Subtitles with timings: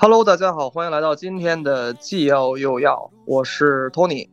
[0.00, 4.28] Hello，大家好，欢迎来到今天的既要又要，我是 Tony，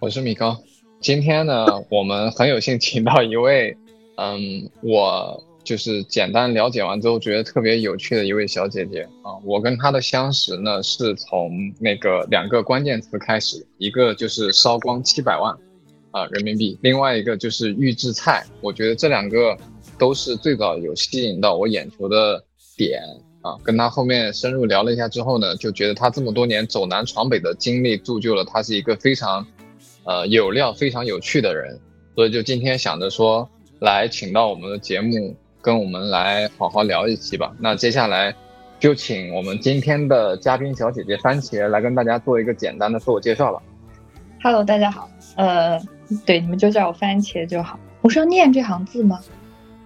[0.00, 0.58] 我是米高。
[1.00, 3.76] 今天呢，我们很有幸请到一位，
[4.18, 9.38] 嗯，我就是简单了解完之后觉得特别有趣的一位小姐姐啊。
[9.44, 15.54] 我跟她的相识呢，是从那个两个关键词开始，一个就是烧光七百万
[16.10, 18.44] 啊人民币，另外一个就是预制菜。
[18.60, 19.56] 我觉得这两个
[19.96, 22.42] 都是最早有吸引到我眼球的
[22.76, 23.00] 点。
[23.46, 29.46] 啊，跟他后面深入聊了一下之后呢，就觉得他这么多年走南闯北的经历，铸就了他是一个非常，
[30.04, 31.78] 呃，有料、非常有趣的人。
[32.16, 37.54] 所以就今天想着说，来请到我们的节目，跟我们来好好聊一期吧。
[37.60, 38.34] 那接下来
[38.80, 43.62] 就请我们今天的嘉宾小姐姐番茄来跟大家做一个简单的自我介绍了。
[44.42, 45.08] Hello，大家好。
[45.36, 45.80] 呃，
[46.24, 47.78] 对，你们就叫我番茄就好。
[48.02, 49.20] 我是要念这行字吗？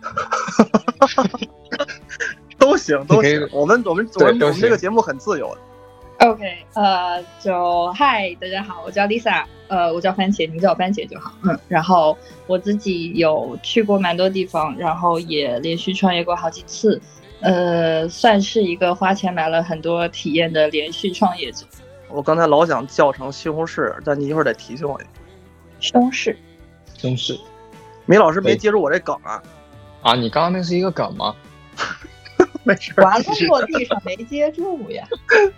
[2.61, 3.49] 都行，都行。
[3.51, 5.61] 我们我们我们我们这个节目很自由的。
[6.29, 6.45] OK，
[6.75, 11.33] 呃，就嗨，大家好，我叫 Lisa，呃，我叫番茄，你们叫我番茄就好。
[11.43, 12.17] 嗯，然后
[12.47, 17.01] 我自己有去过蛮多地方，然后也连续创业过好几次，
[17.41, 21.65] 呃，算是一个花钱买了很多体验的连续创业者。
[22.11, 25.01] 我刚才老想叫成西红柿，但你一会儿得提醒我。
[25.81, 26.37] 西红柿，
[26.99, 27.41] 西红柿，
[28.05, 29.43] 梅老师没接住我这梗啊？
[30.03, 31.35] 啊，你刚刚那是一个梗吗？
[32.63, 35.07] 没事，完了落地上没接住呀。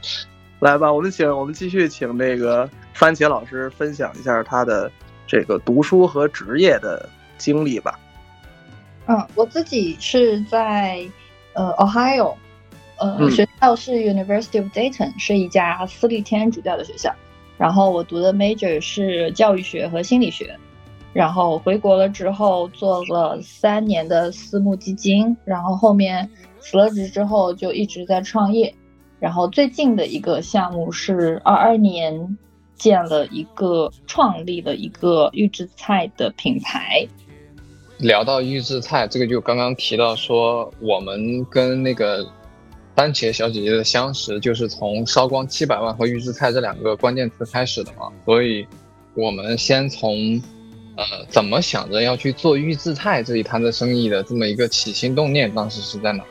[0.60, 4.88] 来吧，我们请我们继续请这个番茄老师分享一下他的
[5.26, 7.98] 这个读书和职业的经历吧。
[9.06, 11.04] 嗯，我自己是在
[11.54, 12.36] 呃 Ohio，
[12.98, 17.12] 呃学校是 University of Dayton，是一家私立天主教的学校。
[17.58, 20.56] 然后我读的 major 是教育学和心理学。
[21.12, 26.30] 然后回国了之后做了三年的私募基金，然后后面。
[26.62, 28.72] 辞了职之后就一直在创业，
[29.18, 32.38] 然后最近的一个项目是二二年
[32.76, 37.06] 建了一个创立了一个预制菜的品牌。
[37.98, 42.26] 聊到预制菜，这个就刚刚提到说，我们跟那个
[42.96, 48.66] 番茄小姐姐的相识就是从烧光七百万和预制菜这两个关键词开始的嘛，所以
[49.14, 50.42] 我们先从
[50.96, 56.24] 呃怎么想着要去做预制菜这一摊子生意的这么一个起心动念，当时是在哪？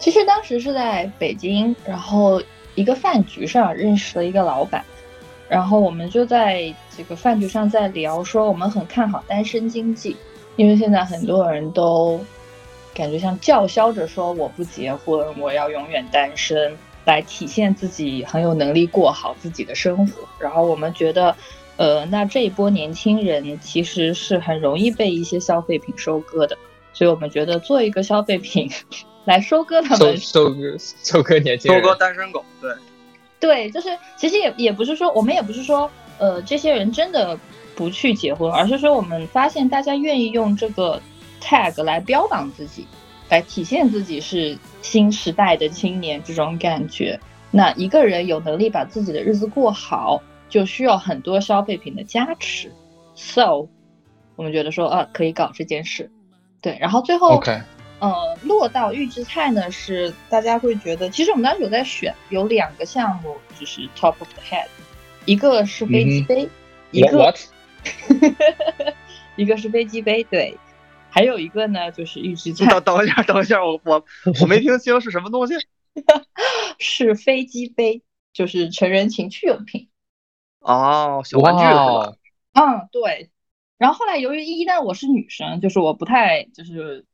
[0.00, 2.42] 其实当时是在北京，然后
[2.74, 4.82] 一个饭局上认识了一个老板，
[5.46, 10.16] 然后我们就在这个饭局上在聊，说我们很看好单身经济，
[10.56, 12.18] 因为现在很多人都
[12.94, 16.74] 感觉像叫嚣着说我不结婚，我要永远单身，
[17.04, 20.26] 来体现自己很有能力过好自己的生活。
[20.38, 21.36] 然后我们觉得，
[21.76, 26.56] 呃，那这一波年轻人其实是很容易被一些消费品收割的，
[26.94, 28.70] 所以我们觉得做一个消费品。
[29.30, 32.44] 来收割他们，收割收割年轻人，收割单身狗。
[32.60, 32.74] 对，
[33.38, 37.38] 对，就是其实也也不是说我们也不是说，呃，这些人真的
[37.76, 41.00] 不去结婚，而是说我们发现大家愿意用这个
[41.40, 42.88] tag 来标榜自己，
[43.28, 47.20] 来体现自己是新时代的青年这种感觉。
[47.52, 52.72] 那一个人有能力把自己的日子过好，就需要很多消费品的加持。
[53.14, 53.68] So，
[54.34, 56.10] 我们觉得说，啊，可以搞这件事。
[56.60, 57.40] 对，然后最后。
[58.00, 64.66] 呃，落到预制菜呢，是大家会觉得，其实我们当时有在选，有两个项目就是 top of the head，
[65.26, 66.48] 一个是飞机杯，
[66.92, 67.34] 一个，
[69.36, 70.56] 一个是飞机杯，对，
[71.10, 72.70] 还有一个呢就是预制菜。
[72.80, 74.02] 等等一下，等一下，我我
[74.40, 75.52] 我没听清是什么东西，
[76.80, 79.90] 是飞机杯，就是成人情趣用品。
[80.60, 82.14] 哦，小玩具是吧？
[82.54, 83.30] 嗯，对。
[83.76, 87.04] 然后后来由于一旦我是女生，就是我不太就是。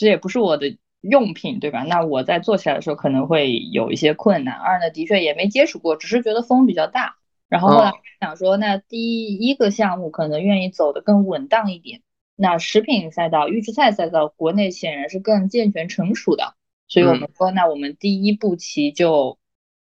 [0.00, 1.82] 其实也不是我的用品，对吧？
[1.82, 4.54] 那我在做起来的时候可能会有一些困难。
[4.54, 7.16] 二呢，的确也没接触过，只是觉得风比较大。
[7.50, 12.00] 然后后来想说，那第一个项目可能愿意走得更稳当一点。
[12.34, 16.54] 那食品赛道、预制菜赛道，国内显然是更健全成熟的。
[16.88, 19.38] 所以我们说，那我们第一步棋就，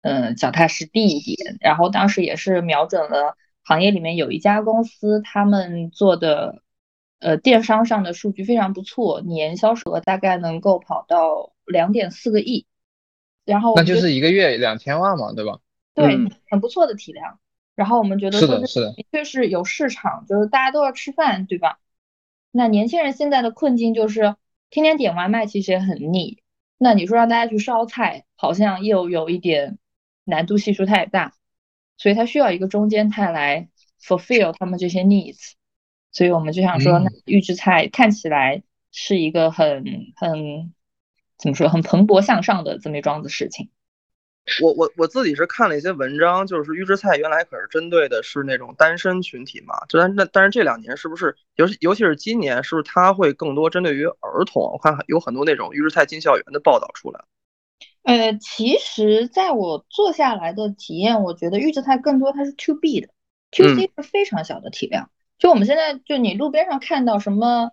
[0.02, 1.56] 嗯，脚踏实地一点。
[1.62, 6.60] 然后当时也是瞄准了行业里面有一家公司，他们做的。
[7.24, 12.66] 呃，电商上的数据非常不错，年销售额大概能够跑到两点四个亿，
[13.46, 15.58] 然后那就是一个月两千万嘛，对吧？
[15.94, 16.18] 对，
[16.50, 17.38] 很不错的体量。
[17.74, 21.78] 然后我们觉得是的，是的，的确是有市场，就是大家都要吃饭，对吧？
[22.50, 24.36] 那年轻人现在的困境就是
[24.68, 26.42] 天天点外卖，其实也很腻。
[26.76, 29.78] 那你说让大家去烧菜，好像又有一点
[30.24, 31.32] 难度系数太大，
[31.96, 35.54] 所以它需要一个中间态来 fulfill 他们这些 needs。
[36.14, 39.84] 所以我们就想说，那预制菜看起来是一个很
[40.16, 40.72] 很
[41.36, 43.68] 怎么说，很蓬勃向上的这么一桩子事情。
[44.62, 54.62] 我我我自己是看了一些文章，就是预制菜原来可是针对的是那种单身群体嘛，就但那但是这两年是不是，尤其尤其是今年，是不是它会更多针对于儿童？
[54.62, 57.24] 我看有很多那种预制菜进校园的报道出来。
[58.02, 63.08] 呃，其实在我做下来的体验，我觉得预制菜更多它是 to B 的
[63.50, 65.10] ，to C 是非常小的体量。
[65.38, 67.70] 就我们现在就你路边上看到什么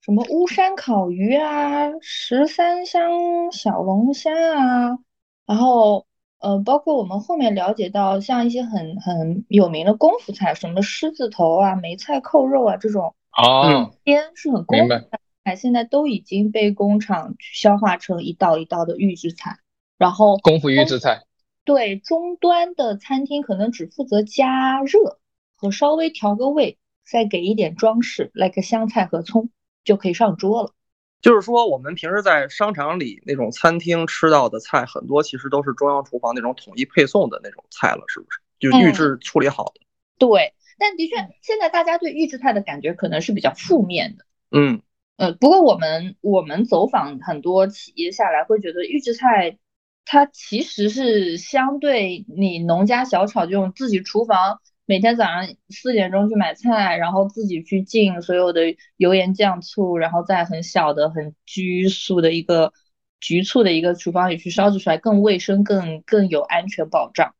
[0.00, 4.98] 什么巫山烤鱼啊，十三香小龙虾啊，
[5.46, 6.06] 然后。
[6.40, 14.94] 呃，包括我们后面了解到，像一些很很有名的功夫菜，什么狮子头啊、梅菜扣肉啊这种，哦，边是很功夫
[15.42, 19.56] 菜，现在都已经被工厂消化成一道一道的预制菜，
[19.98, 21.24] 然后功夫预制菜，
[21.64, 25.18] 对，终端的餐厅可能只负责加热
[25.56, 26.78] 和稍微调个味，
[27.08, 29.50] 再给一点装饰，来个香菜和葱
[29.84, 30.74] 就可以上桌了。
[31.20, 38.40] 就是说，我们平时在商场里那种餐厅吃到的菜，很多其实都是中央厨房那种统一配送的那种菜了，是不是？
[38.60, 39.80] 就预制处理好的。
[40.18, 44.24] 对，但的确，现在大家对预制菜的感觉可能是比较负面的。
[44.50, 44.80] 嗯，
[45.16, 49.58] 呃，不过我们我们走访很多企业下来，会觉得预制菜
[50.04, 54.60] 它其实是相对你农家小炒这种自己厨房。
[54.88, 62.72] 每天早上四点钟去买菜，然后自己去进所有的油盐酱醋，然后在很小的、很拘束的一个
[63.20, 67.34] 局促的一个厨房里去烧制出来，更卫生、更更有安全保障。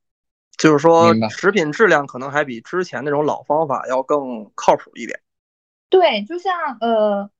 [0.59, 5.19] 就是说，食品质量可能还比之前那种老方法要更靠谱一点。
[5.89, 6.53] 对，就像
[6.83, 7.31] 呃，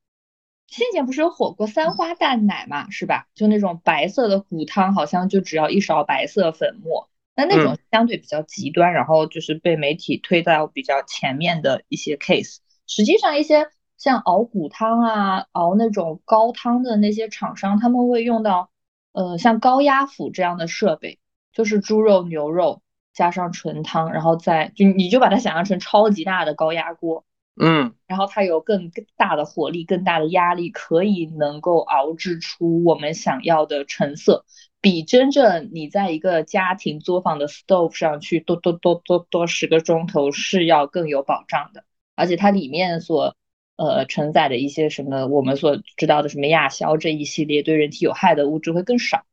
[0.69, 3.27] 先前不是有火锅三花淡奶嘛，是吧？
[3.35, 7.11] 就那种白色的骨汤，好像就只要一勺白色粉末。
[7.39, 12.57] 那那种相对比较极端，然后就是被媒体推到比较前面的一些 case。
[12.89, 18.71] 实际上，一些像熬骨汤啊、熬那种高汤的那些厂商，他们会用到
[19.13, 21.21] 呃像高压釜这样的设备，
[21.53, 22.83] 就是猪肉、牛肉
[23.15, 27.25] 加上纯汤，然后再就你就把它想象成超级大的高压锅。
[27.61, 34.45] 嗯，然后它有更大的火力、更大的压力，可以能够熬制出我们想要的成色，
[34.81, 41.85] 比真正你在一个家庭作坊的 stove 上去多多多多多十个钟头是要更有保障的。
[42.15, 43.37] 而且它里面所
[43.77, 49.25] 呃承载的一些什么我们所知道的什么亚硝这一系列对人体有害的物质会更少。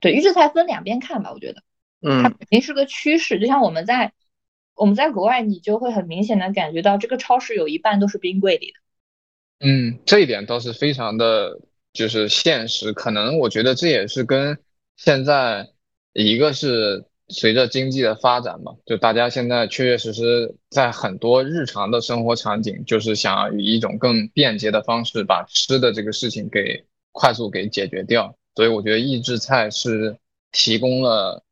[0.00, 1.62] 对，预制菜分两边看吧，我觉得，
[2.00, 4.12] 嗯，它肯定是个趋势，就像我们在。
[4.74, 9.68] 我们在国外，你就会很明显的感觉到，这个超市有一半都是冰柜里的。
[9.68, 11.60] 嗯，这一点倒是非常的，
[11.92, 12.94] 就是现实。
[12.94, 14.58] 可能我觉得这也是跟
[15.04, 15.68] 现在
[16.12, 28.36] 一个是随着经济的发展嘛，就大家现在确确实实在很多日常的生活场景，就是想以一种更便捷的方式把吃的这个事情给快速给解决掉。
[28.54, 30.16] 所以我觉得预制菜是
[30.52, 31.42] 提供了。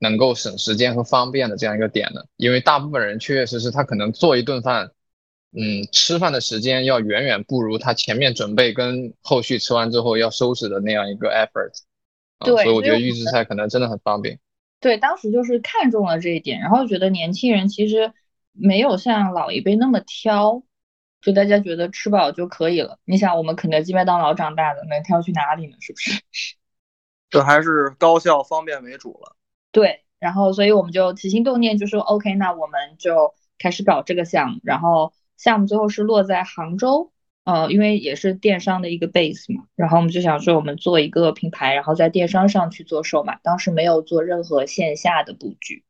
[0.00, 4.90] 能够省时间和方便的这样一个点呢，因为大部分人确确实实他可能做一顿饭，
[5.56, 11.72] 嗯，吃饭的时间要远远不如他前面准备跟后续吃完之后要收拾的那样一个 effort。
[12.40, 14.38] 对，所以我觉得预制菜可能真的很方便。
[14.80, 18.12] 对，当时就是看中了这一点，然后觉得年轻人其实
[18.52, 20.62] 没有像老一辈那么挑，
[21.22, 22.98] 就大家觉得吃饱就可以了。
[23.04, 25.76] 你想，我们肯德基、麦当劳长大的，能挑去哪里呢？
[25.80, 26.22] 是不是？
[27.30, 29.34] 这还是高效方便为主了。
[29.72, 34.60] 对，然后所以我们就起心动念就说，OK，那我们就开始搞这个项目。
[34.62, 37.10] 然后项目最后是落在杭州，
[37.44, 39.64] 呃，因为也是电商的一个 base 嘛。
[39.76, 43.38] 然后我们就想说，我们做一个品牌，然后在电商上去做售卖。
[43.42, 45.84] 当时没有做任何线下的布局。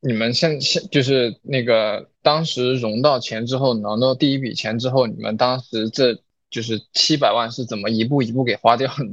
[0.00, 9.04] 你们现现就是那个当时融到钱之后，拿到第一笔钱之后，你们当时这就是七百万是怎么一步一步给花掉的？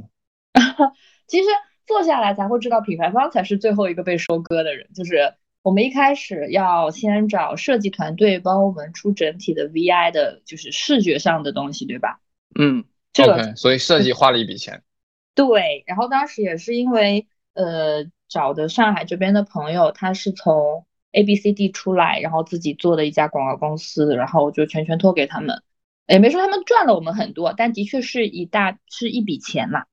[1.27, 1.45] 其实。
[1.85, 4.87] 做下来才会知道，品牌方才是最后一个被收割的人。
[4.95, 12.19] 就是我们一开始要先找设计团队帮我们出整体的 VI 的，就是视觉上的东西，对吧？
[12.59, 14.83] 嗯，这个所以设计花了一笔钱。
[15.33, 25.63] 对，然后当时也是因为呃找的上海这边的朋友，他是从 ABCD 出来，然后自己做的一家广告公司，然后就全权托给他们。
[26.07, 29.85] 也没说他们赚了我们很多，但的确是一大是一笔钱嘛。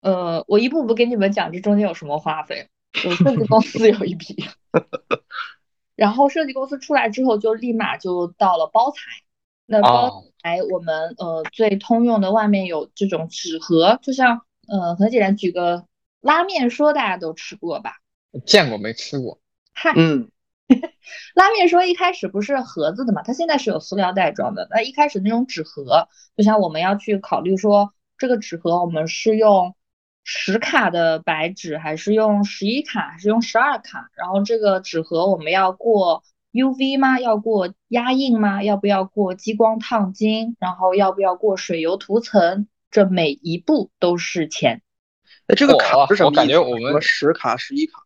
[0.00, 2.68] 呃，我一步步给你们讲这中间有什么花费。
[3.04, 4.44] 我设计公司有一笔，
[5.94, 8.98] 然后设计公司出来之后，就立马就到了包材。
[9.66, 15.86] 那包材我们呃最通用的，外面有这种纸盒，就像呃很简单，举个
[16.20, 17.94] 拉面说，大家都吃过吧？
[18.44, 19.40] 见过没吃过？
[19.72, 20.30] 嗨，嗯，
[21.34, 24.66] 拉面说一开始不是盒子的嘛，它现在是有塑料袋装的。
[24.70, 29.74] 那一开始那种纸盒，就像我们要去考虑说，这个纸盒我们是用。
[30.24, 34.10] 十卡的白纸，还是用十一卡，还是用十二卡？
[34.16, 37.18] 然后这个纸盒我们要过 UV 吗？
[37.18, 38.62] 要过压印吗？
[38.62, 40.56] 要不要过激光烫金？
[40.60, 42.68] 然后要不要过水油涂层？
[42.90, 44.82] 这每一步都是钱。
[45.46, 48.02] 哎，这个卡是什么我感觉我们十卡、十一卡，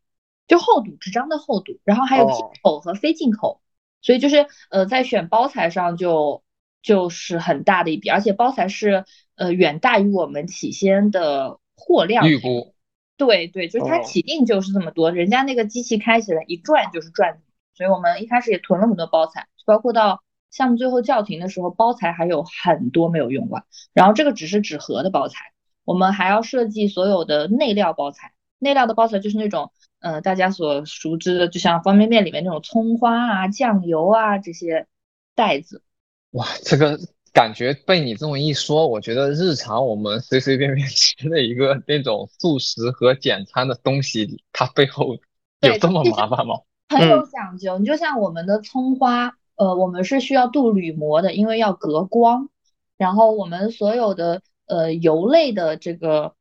[0.47, 3.61] 就厚度纸张的厚度，然后还有进口和非进口，
[4.01, 6.45] 所以就是呃，在选包材上就
[6.83, 9.05] 就是很大的一笔，而且包材是
[9.35, 12.75] 呃远大于我们起先的货量预估。
[13.17, 17.41] 对对，就是它起订就是这么多，人家那个机器开起来一转就是转，
[17.75, 23.65] 所以我们一开始也囤了很多包材，包括到项目最后叫停的时候，包材还有很多没有用完。
[23.93, 25.53] 然后这个只是纸盒的包材。
[25.85, 34.89] 我们还要设计所有的内料包材，内料的包材就是那种，呃，大家所熟知的，就像方便面里面那种葱花啊、酱油啊这些
[35.37, 35.85] 袋子。
[36.33, 36.99] 哇，这个
[37.37, 45.19] 感觉被你这么一说，我觉得日常我们随随便便 吃的一个那种速食和简餐的东西，它背后
[45.61, 46.55] 有这么麻烦吗？
[46.89, 47.79] 很有讲究。
[47.79, 52.49] 你就像我们的葱花，呃，我们是需要镀铝膜的，因为要隔光。
[52.97, 54.41] 然后我们所有的。
[54.69, 56.35] 呃，油类的这个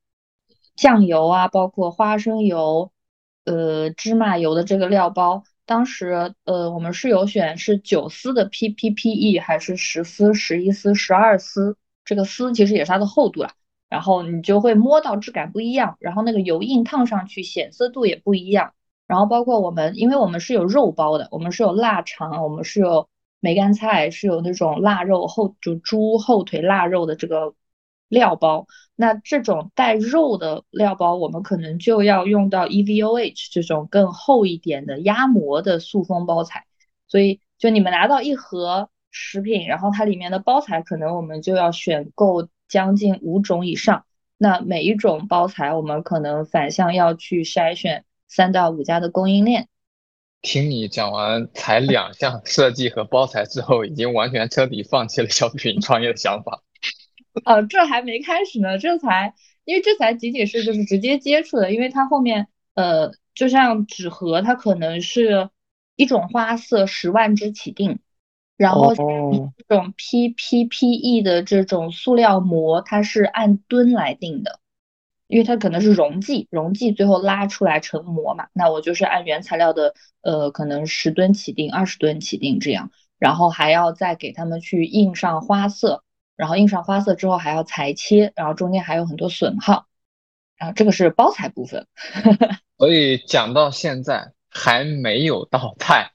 [0.75, 2.91] 酱油啊，包括花生油、
[3.43, 13.53] 呃芝麻油的这个料包，当时呃我们是有选是九丝的 PPPE 还是十丝、十一丝、十二丝，这个丝其实也是它的厚度啦。
[13.89, 18.73] 然后你就会摸到质感不一样，然后那个油印烫上去显色度也不一样。
[19.07, 23.07] 然后包括我们，因为我们是有肉包的，我们是有腊肠，我们是有
[23.39, 27.53] 梅干菜，是有那种腊肉后就猪后腿腊肉的这个。
[28.07, 36.65] 料包，那这种带肉的料包，我们可能就要用到 EVOH 这种更厚一点的压膜的塑封包材。
[37.07, 44.05] 所以，就你们拿到一盒食品，然后它里面的包材，可能我们就要选购将近五种以上。
[44.37, 49.69] 那每一种包材，我们可能反向要去筛选三到五家的供应链。
[50.41, 56.61] 听你讲完才两项设计和包材之后，已经完全彻底放弃了小品创业的想法。
[57.43, 59.33] 呃，这还没开始呢，这才
[59.65, 65.49] 因为这才仅仅是就是直接接触的，因为它后面呃，就像纸盒，它可能是
[65.95, 67.99] 一种花色十万支起订，
[68.57, 69.03] 然后这
[69.67, 74.59] 种 PPPE 的这种塑料膜，它是按吨来定的，
[75.27, 86.03] 因为它可能是溶剂，溶剂最后拉出来成膜嘛，那我就是按原材料的呃，可能十吨起订，二十吨起订这样，然后还要再给他们去印上花色。
[86.35, 89.85] 然后印上花色之后还要裁切，然后中间还有很多损耗，
[90.57, 91.87] 然后这个是包材部分。
[92.77, 96.11] 所以讲到现在还没有到菜，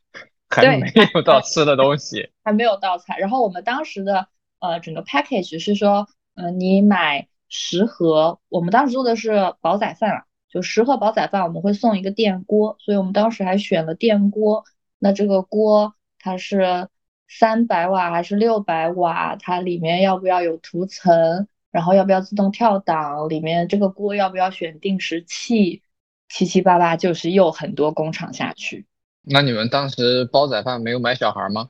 [0.48, 3.16] 还没有到吃的东西，还没有到菜。
[3.16, 14.64] 然后我们当时的呃整个 package 是说，呃你买十盒，我们当时做的是煲仔饭了，就十盒煲仔饭我们会送一个电锅，所以我们当时还选了电锅。
[14.98, 16.88] 那这个锅它是。
[17.32, 19.36] 三百瓦还是六百瓦？
[19.36, 21.46] 它里面要不要有涂层？
[21.70, 23.28] 然后要不要自动跳档？
[23.28, 25.82] 里面这个锅要不要选定时器？
[26.28, 28.86] 七七八八就是又很多工厂下去。
[29.22, 31.68] 那你们当时煲仔饭没有买小孩吗？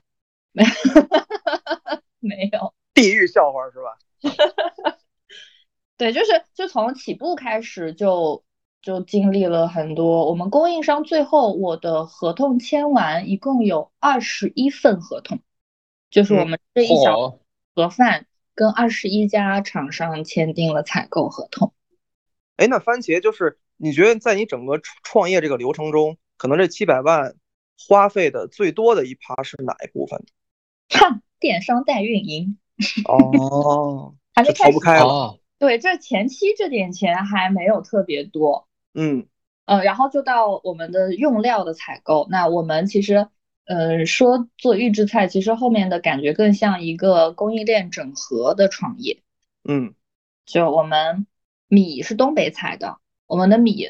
[0.51, 0.69] 没有，
[2.19, 2.73] 没有。
[2.93, 4.97] 地狱笑话是吧？
[5.97, 8.43] 对，就是就从起步开始就
[8.81, 10.27] 就经历了很多。
[10.27, 15.39] 我们供应商最后我的合同签完，一共有二十一份合同。
[16.11, 17.39] 就是我们这一小
[17.73, 21.73] 盒饭跟二十一家厂商签订了采购合同。
[22.57, 27.35] 哎，那番茄就是你觉得在你整个创业这个流程中，可能这七百万
[27.87, 30.21] 花费的最多的一趴是哪一部分？
[30.89, 32.57] 哈，电商代运营。
[33.07, 35.39] 哦，还没逃不开了。
[35.59, 38.67] 对，这前期这点钱还没有特别多。
[38.93, 39.27] 嗯
[39.63, 42.27] 呃，然后就到我们的用料的采购。
[42.29, 43.29] 那我们其实。
[43.71, 49.23] 呃，说做预制菜，其实后面的感觉更像一个供应链整合的创业。
[49.63, 49.93] 嗯，
[50.45, 51.25] 就我们
[51.69, 52.97] 米是东北采的，
[53.27, 53.87] 我们的米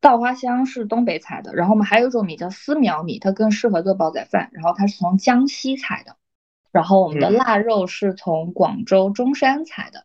[0.00, 6.16] 稻花香是东北采的，然后我们还有一种米叫丝苗米，它更适合做煲仔饭，然后它是从江西采的。
[6.70, 10.04] 然后我们的腊肉是从广州中山采的，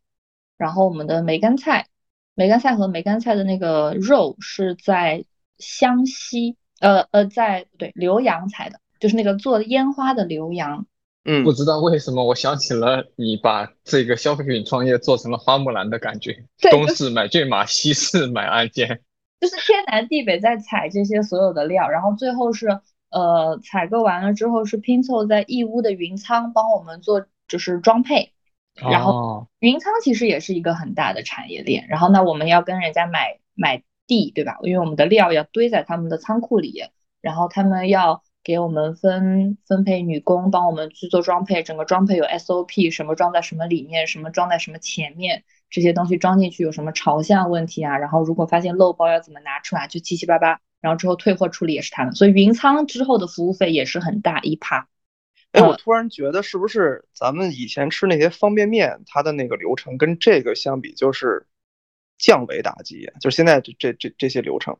[0.57, 1.87] 然后我们的梅干菜，
[2.33, 5.25] 梅干菜和梅干菜的那个肉是在
[5.57, 8.79] 湘西，呃呃，在对浏阳采的。
[8.99, 10.85] 就是那个做烟花的刘洋，
[11.25, 18.99] 嗯，不知道为什么我想起了你把这个消费品创业做成了花木兰的感觉，东市买骏马，西市买鞍鞯，
[19.39, 22.67] 就是天南地北在采这些所有的料，然后最后是
[23.09, 28.33] 呃采购完了之后是拼凑在义乌的云仓帮我们做就是装配，
[28.75, 34.57] 然后云仓其实也是一个很大的产业链，然后呢，我们要跟人家买买地，对吧？
[34.63, 36.83] 因为我们的料要堆在他们的仓库里，
[37.21, 47.97] 然后他们要给我们分分配女工，帮我们去做装配，整个装配有 SOP，什么装在什么里面，什么装在什么前面，这些东西装进去有什么朝向问题啊？
[47.97, 54.87] 然后如果发现漏包要怎么拿出来，就七七八八，然后之后退货处理也是他们，所以云仓之后的服务费也是很大一趴。
[55.51, 61.47] 哎，我突然觉得是不是咱们以前吃那些方便面，它的那个流程跟这个相比，就是
[62.17, 63.11] 降维打击。
[63.19, 64.77] 就是现在这这这这些流程，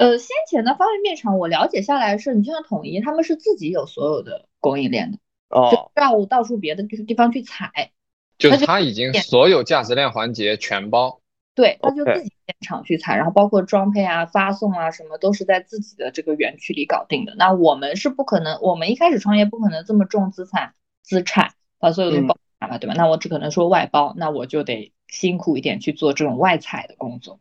[0.00, 5.18] 呃，先前的方便面厂我了解下来是，你就像统一，他们是自己有所有的供应链的，
[5.50, 7.90] 哦，要到处别的地方去采，
[8.38, 11.20] 就是他已经所有价值链环节全包。
[11.54, 17.34] 对，他就自己现场去采，然后包括装配啊、发送啊什么，都是在自己的这个园区里搞定的。
[17.36, 22.94] 那我们是不可能，我们一开始创业不可能这么重资产资产把所有的包下来，对吧？
[22.96, 27.38] 那我只可能说外包，那我就得辛苦一点去做这种外采的工作。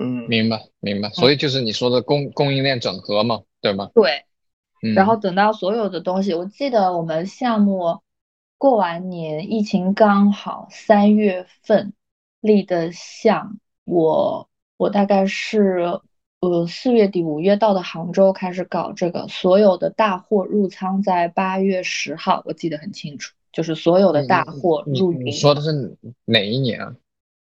[0.00, 1.10] 嗯，明白明白。
[1.10, 3.90] 所以就是你说的供供应链整合嘛，对吗？
[3.94, 4.24] 对。
[4.94, 8.00] 然后等到所有的东西，我记得我们项目
[8.58, 11.92] 过完年，疫情刚好三月份
[12.40, 13.58] 立的项。
[13.84, 16.00] 我我大概是
[16.40, 25.26] 呃四月底五月到的杭州开始搞这个，所有的大货入仓在八月十号，我记得很清楚，就是所有的大货入云。
[25.26, 26.96] 你说的是哪一年啊？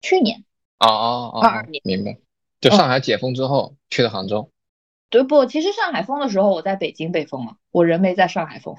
[0.02, 0.44] 去年。
[0.78, 1.80] 哦哦哦，二二年。
[1.84, 2.18] 明白。
[2.70, 4.50] 就上海解封之后去的杭州。
[5.10, 5.46] 对不？
[5.46, 8.74] 其实上海封的时候我在北京被封了，我人没在上海封，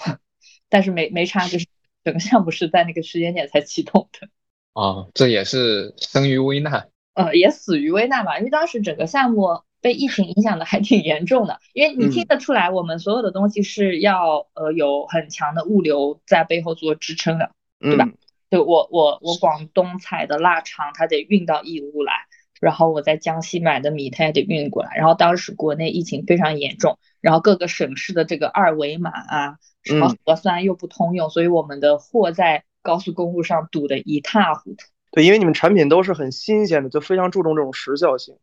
[0.69, 1.67] 但是没没差，就是
[2.03, 4.27] 整个项目是在那个时间点才启动的。
[4.73, 6.89] 啊， 这也是生于危难。
[7.13, 11.61] 呃，也死于危难吧，因为当时整个项目被疫情影响的还挺严重的。
[11.71, 18.09] 因为你听得出来，我们所有的东西是要呃有很强的物流在背后做支撑的，对吧？
[18.51, 22.13] 就我我我广东采的腊肠，它得运到义乌来，
[22.65, 24.95] 然后我在江西买的米，它也得运过来。
[24.95, 34.87] 然后当时国内疫情非常严重，然后各个省市的这个二维码啊，什么核酸又不通用，所以我们的货在高速公路上堵得一塌糊涂。
[35.11, 38.35] 对，因为你们产品都是很新鲜的，就非常注重这种时效性。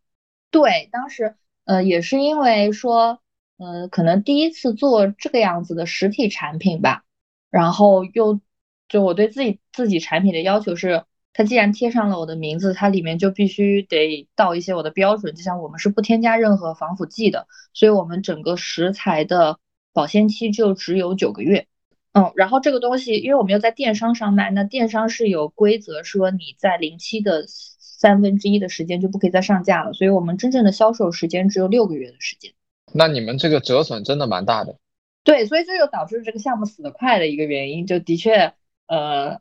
[0.53, 3.19] 对，当时呃也是因为说，
[3.59, 7.03] 呃可能第一次做这个样子的实体产品吧，
[7.51, 8.41] 然后又
[8.89, 19.59] 就我对自己自己产品的要求是，它既然贴上了我的名字，它里面就必须得到一些我的标准，就像我们是不添加任何防腐剂的，所以我们整个食材的
[19.93, 21.67] 保鲜期就只有九个月。
[22.13, 32.53] 嗯，然后这个东西，因为我们要在电商上卖，那电商是有规则说你在临期的三分之一的时间就不可以再上架了，所以我们真正的销售时间只有六个月的时间。
[32.93, 34.77] 那你们这个折损真的蛮大的。
[35.25, 38.53] 对，所以这就导致这个项目死得快的一个原因，就的确，
[38.87, 39.41] 呃，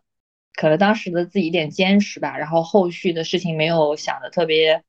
[0.56, 4.84] 可能当时的自己一点坚持吧，然后后续的事情没有想的特别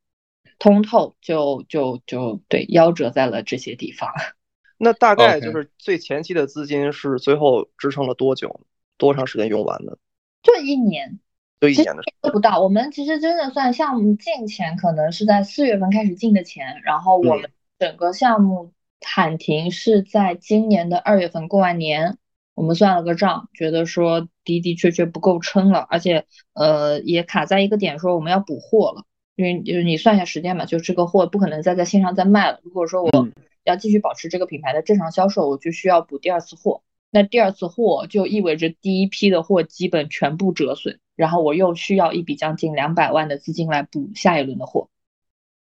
[0.59, 4.11] 通透，就就就对，夭折在了这些地方。
[4.79, 8.61] 那大概就是最前期的资金是最后支撑了多久？
[8.98, 9.98] 多长时间用完的？
[10.42, 11.18] 就一年，
[11.61, 12.61] 就一年的都不到。
[12.61, 22.18] 我们其实真的算项目进钱，可能是在四月份开始进的钱，然后我们整个项目喊停是在今年的二月份过完年，
[22.54, 29.04] 我们算了个账，觉得说的的确确不够撑了，而且呃也卡在一个点，说我们要补货了，
[29.36, 32.60] 因为就是你算一下时间嘛，就这个货不可能再在线上再卖了。
[32.62, 33.28] 如果说我
[33.64, 36.82] 要继续保持这个品牌的正常销售，我就需要补第二次货。
[37.10, 44.88] 那第二次货就意味着第一批的货基本全部折损，然后我又需要一笔将近两百万的资金来补下一轮的货。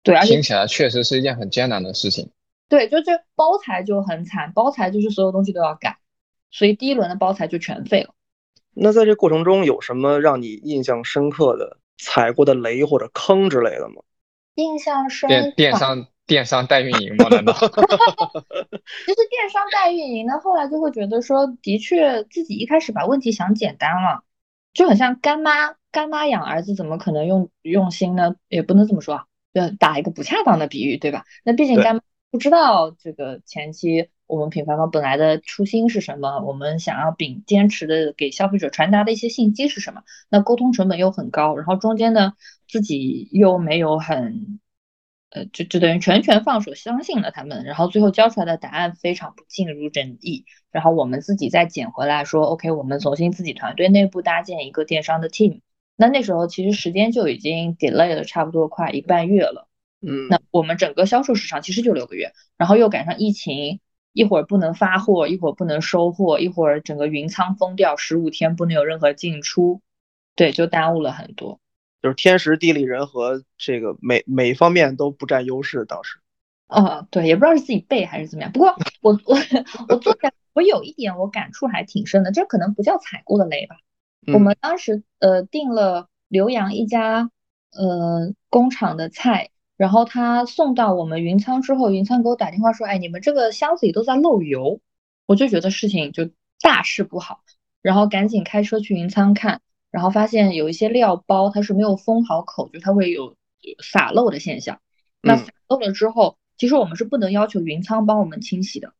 [0.02, 2.30] 对，而且听起来确实是一件很艰难的事情。
[2.70, 5.98] 对，就这包材就很惨，包材就是所有东西都要改，
[6.52, 8.14] 所以第一轮的包材就全废了。
[8.72, 14.02] 那在这过程中有什么让你印象深刻的踩过的雷或者坑之类的吗？
[14.54, 16.06] 印象深电电商。
[16.24, 17.26] 电商代运营吗？
[17.30, 17.52] 难道？
[17.58, 17.68] 其实
[19.28, 24.22] 电商代运营呢，后来就会觉得说，的确自己一开始把问题想简单了，
[24.72, 28.36] 就很像干妈，干妈养儿子怎么可能用用心呢？
[28.48, 31.24] 也不能这么说啊，就打一个不恰当的比喻，对吧？
[31.44, 42.32] 那毕竟干妈不知道这个前期我们品牌方本来的初心是什么，我们想要秉坚持的给消费者传达的一些信息是什么，那沟通成本又很高，然后中间呢
[42.66, 44.58] 自己又没有很。
[45.34, 55.60] 呃，就就等于全权放手，相信了他们，然后最后交出来的答案非常不尽如人意，然后我们自己再捡回来，说 OK，我们重新自己团队内部搭建一个电商的 team。
[55.96, 59.68] 那那时候其实时间就已经 delay 了差不多快一个半月了，
[60.02, 63.80] 嗯，那我们整个销售时长其实就六个月，然后又赶上疫情，
[64.12, 69.80] 一会儿不能发货，一会儿不能收货，一会儿整个云仓封掉十五天不能有任何进出，
[70.36, 71.58] 对，就耽误了很多。
[72.02, 75.84] 就是天时地利人和，这个每每方面都不占优势。
[75.84, 76.18] 当时，
[76.66, 78.50] 哦，对，也不知道是自己背还是怎么样。
[78.50, 79.36] 不过我我
[79.88, 83.76] 我做下，我有一点我感触还挺深的，这可能不叫踩过的雷吧。
[84.32, 87.30] 我们当时呃订了浏阳一家
[87.70, 89.50] 呃工厂的菜，
[89.82, 94.80] 然后他送到我们云仓之后，云仓给我打电话说，哎，你们这个箱子里都在漏油，
[95.26, 97.42] 我就觉得事情就大事不好，
[97.82, 99.60] 然后赶紧开车去云仓看。
[99.90, 103.34] 然后发现有一些料包它是没有封好口，就它会有
[103.82, 104.80] 洒漏的现象。
[105.20, 108.92] 那洒漏了之后，其实我们是不能要求云仓帮我们清洗的。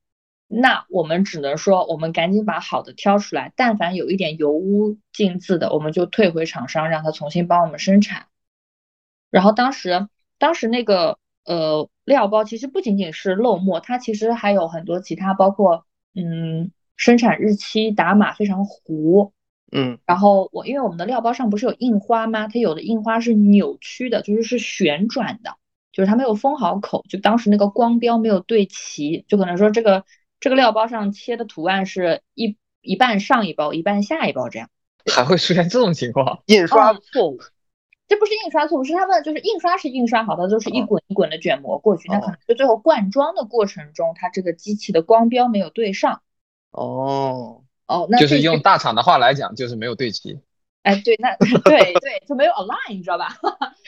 [0.48, 8.26] 那我们只能说，我们赶紧把好的挑出来，但凡有一点油污浸渍的，我们就退回厂商，让他重新帮我们生产。
[9.30, 10.08] 然后当时，
[10.42, 19.32] 当时那个呃料包其实不仅仅是漏墨，它其实还有很多其他，包括嗯生产日期打码非常糊。
[19.70, 22.48] 嗯，然后我因为我们的料包上不是有印花吗？
[22.48, 25.54] 它有的印花是扭曲的，就是是旋转的，
[25.92, 30.04] 就是它没有封好口，就当时那个光标没有对齐，就可能说这个
[30.40, 34.68] 这个料包上切的图案是一一半上一包，一半下一包这样，
[35.14, 36.42] 还会出现这种情况？
[36.46, 37.38] 印刷错误？
[38.08, 46.22] 这不是印刷错误，是他们就是印刷是印刷好的，就是一滚一滚的卷膜过去，那可能就最后灌装的过程中，它这个机器的光标没有对上。
[46.70, 47.64] 哦。
[47.88, 50.40] 哦，那就是用大厂的话来讲，就是没有对齐。
[50.82, 53.36] 哎，对，那对对就没有 align，你知道吧？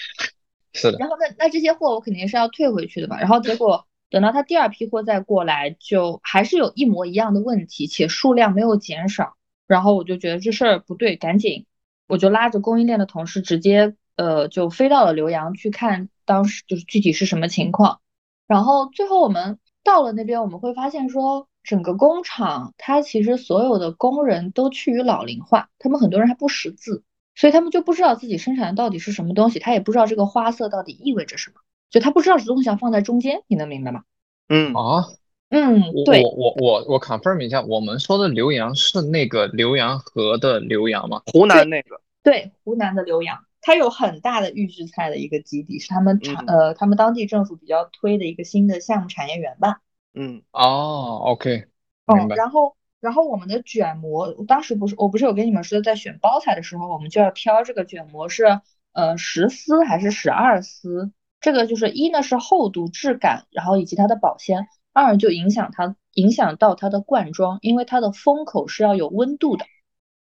[0.74, 0.98] 是的。
[0.98, 3.18] 然后那那这些货我肯定是要退回去的吧？
[3.18, 9.36] 然后结果等到他第二批货再过来，就还是有一模一样的问题，且数量没有减少。
[9.66, 11.64] 然后我就觉得这事儿不对，赶紧
[12.06, 18.00] 我就拉着供应链的同事直接呃就飞到了浏阳去看当时就是具体是什么情况。
[18.46, 21.48] 然后最后我们到了那边，我们会发现说。
[21.66, 27.02] 整个工厂，它其实所有的工人都趋于老龄化，他们很多人还不识字，
[27.34, 34.02] 所以他们就不知道自己生产的到底是什么东西，他也不知道这个花色到底意味着什么，就他不知道这东西要放在中间，你能明白吗？
[34.50, 35.06] 嗯啊，
[35.48, 41.22] 嗯，对，我我我我 confirm 一下，我们说的浏阳是那个浏阳河的浏阳吗？
[41.32, 41.98] 湖南那个？
[42.22, 49.80] 对，湖南的浏阳，它有很大的预制菜的一个基地，是他们产呃他们当地政府比较推的一个新的项目产业园吧。
[50.12, 50.42] 嗯。
[50.52, 51.64] 哦，OK，
[52.06, 58.60] 嗯，然后然后我们的卷膜，当时不是我不是有跟你们说，在选包材的时候，我们就要挑这个卷膜是
[58.92, 69.64] 呃十丝还是十二丝，这个就是一呢是厚度质感，然后以及它的保鲜，二就影响它影响到它的灌装，因为它的封口是要有温度的，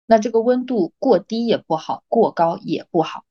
[0.05, 3.23] 那这个温度过低也不好，过高也不好，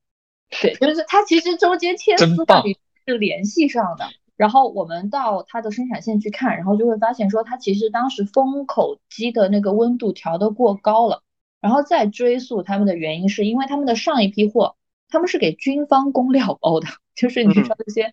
[0.62, 4.06] 对，就是它其实中间切丝到底是联系上的。
[4.36, 11.22] 然后我们到它的生产线去看，然后就会发现说，它其实当时封口机的那个温度调得过高了。
[11.60, 14.76] 然后再追溯他们的原因，是因为他们的上一批货，
[15.08, 18.12] 他们是给军方供料包的，就是你说这些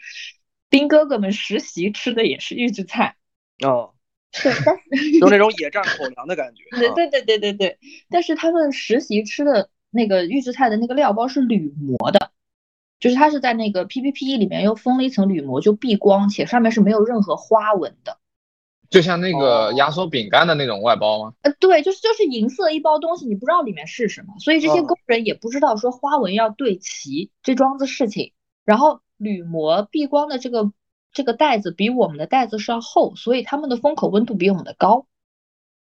[0.69, 3.17] 兵哥哥们实习吃的也是预制菜
[3.61, 3.91] 哦，
[4.31, 4.53] 对，
[4.89, 6.63] 但是有 那种野战口粮的感觉。
[6.77, 12.31] 对对对对对对，但是他们实习吃的那个预制菜的那个料包是铝膜的。
[12.99, 18.19] 就是它是在那个 P P P 里面又封了一层铝膜，就避光，且上面是没有任何花纹的，
[18.91, 21.33] 就像那个压缩饼干的那种外包吗？
[21.41, 28.33] 呃，对，就是就是银色一包东西，你不知道里面是什么，所以这些工人也不知道说花纹要对齐这桩子事情。
[28.65, 30.71] 然后铝膜避光的这个
[31.13, 35.07] 这个袋子比我们的袋子是要厚，所以他们的封口温度比我们的高，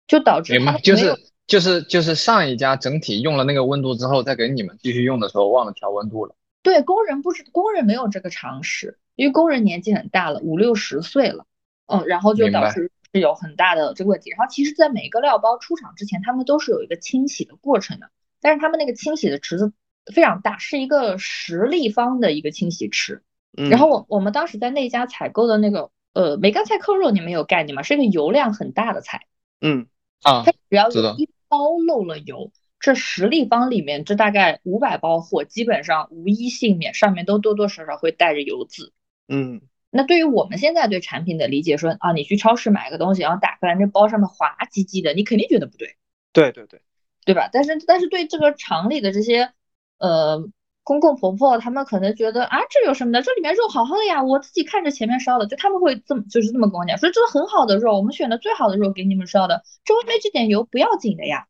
[0.07, 1.14] 就导致他就是
[1.47, 6.35] 就是就是上一家整体用了那个温度之后，再给你们继续用的时候忘了调温度了。
[6.62, 11.47] 对工人不知工人没有这个常识，因为工人年纪很大了，五六十岁了，
[11.87, 14.31] 嗯，然后就导致是有很大的这个问题。
[14.31, 18.11] 然后其实，在每一个料包出厂之前，他们都是有一个清洗的过程的，
[18.41, 19.73] 但是他们那个清洗的池子
[20.12, 23.23] 非常大，是一个十立方的一个清洗池。
[23.54, 27.82] 然后我我们当时在那家采购的那个呃梅干菜扣肉，你们有概念吗？
[27.82, 29.26] 是一个油量很大的菜。
[29.61, 29.87] 嗯
[30.22, 32.50] 啊，它只要有一包漏了油。
[32.80, 38.92] 这十立方里面，这大概五百包货，基本上无一幸免，上面都多多少少会带着油渍。
[39.26, 45.96] 嗯，那对于我们现在对产品的理解，说啊，你去超市买个东西，然后打开来，那包上面滑唧唧的，你肯定觉得不对。
[46.32, 46.80] 对对对，
[47.24, 47.50] 对吧？
[47.52, 49.50] 但是但是对这个厂里的这些
[49.98, 50.48] 呃
[50.88, 53.20] 公公婆婆，他们可能觉得啊，这有什么的？
[53.20, 61.46] 这里面肉好好的呀，我自己看着前面烧的，就他们会这么就是这么跟我讲，说这是很好的肉，我们选的最好的肉给你们烧的，这外面这点油不要紧的呀。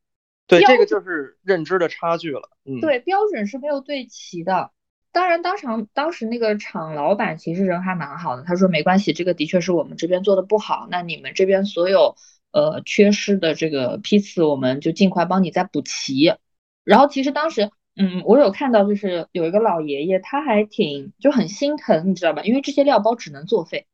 [0.48, 2.50] 对，这个就是认知的差距了。
[2.64, 4.72] 嗯，对，标准是没有对齐的。
[5.12, 12.16] 当然，当场当时那个厂老板其实人还蛮好的，他说没关系，这个的确是我们这边做的不好，那你们这边所有
[12.50, 16.34] 呃缺失的这个批次，我们就尽快帮你再补齐。
[16.82, 22.42] 然后其实当时嗯，我有看到，就是有一个老爷爷，他还挺就很心疼，你知道吧？
[22.42, 23.86] 因为这些料包只能作废，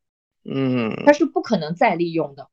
[0.44, 2.48] 嗯，他是不可能再利用的，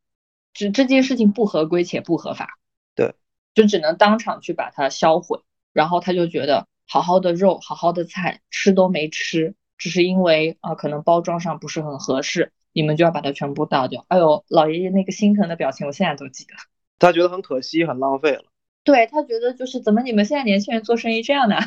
[0.54, 2.58] 这这件事情不合规且不合法，
[2.96, 3.16] 对，
[3.54, 5.42] 就只能当场去把它销毁。
[5.74, 14.06] 然后他就觉得，好好的肉，好好的菜，吃都没吃，只是因为啊，可能包装上不是很合适，你们就要把它全部倒掉。
[14.10, 16.54] 哎呦，老爷爷那个心疼的表情，我现在都记得。
[17.00, 18.44] 他觉得很可惜，很浪费了。
[18.84, 21.58] 对他觉得就是怎么你们现在年轻人做生意这样的？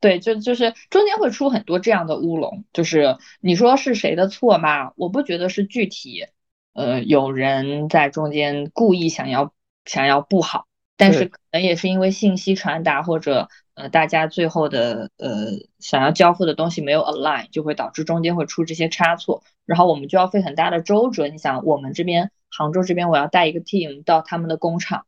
[0.00, 4.92] 对，就就是中间会出很多这样的乌龙，就是你说是谁的错嘛？
[4.96, 6.26] 我不觉得是具体，
[6.72, 9.52] 呃，有人在中间故意想要
[9.86, 15.48] 想要不好，但是可能也是因为信息传达或者呃大家最后的呃
[15.80, 21.26] 想要交付的东西没有 align，就会导致中间会出这些差错，然后我们就要费很大的周折。
[21.26, 25.06] 你想我们这边杭州这边，我要带一个 team 到他们的工厂。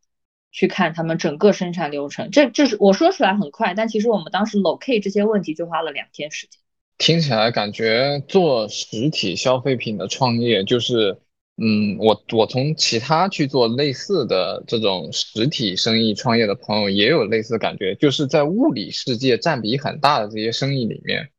[0.52, 6.58] 去看他们整个生产流程，这这是我说出来很快，但其实我们当时 locate 这些问题就花了两天时间。
[6.98, 11.16] 听起来感觉做实体消费品的创业，就是，
[11.56, 21.30] 嗯，我我从其他去做类似的这种实体生意创业的朋友也有类似的感觉，就是在物理世界占比很大的这些生意里面，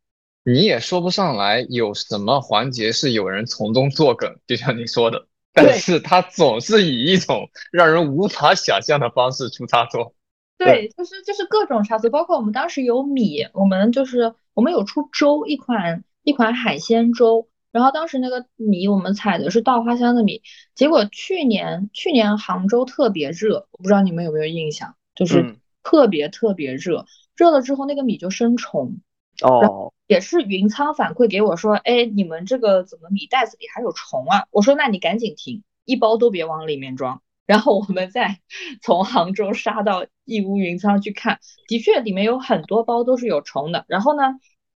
[0.43, 5.27] 你也说不上来有什么环节是有人从中作梗，就像你说的。
[5.53, 10.13] 但是他总是以一种让人无法想象的方式出差错。
[10.57, 20.43] 对，就是就是各种差错，包括我们当时有米，我们就是我们有出粥，一款一款海鲜粥，然后当时那个米我们采的是稻花香的米，
[20.75, 28.97] 结果去年去年杭州特别热，我不知道你们有没有印象，就是特别特别热，热了之后那个米就生虫。
[29.41, 34.45] 哦，也是云仓反馈给我说，哎，你们这个怎么米袋子里还有虫啊？
[34.51, 37.21] 我说那你赶紧停，一包都别往里面装。
[37.47, 38.39] 然后我们再
[38.81, 43.83] 从杭州杀到义乌云仓去看，的确里面有很多包都是有虫的。
[43.87, 44.23] 然后呢，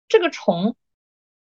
[0.09, 0.75] 这个虫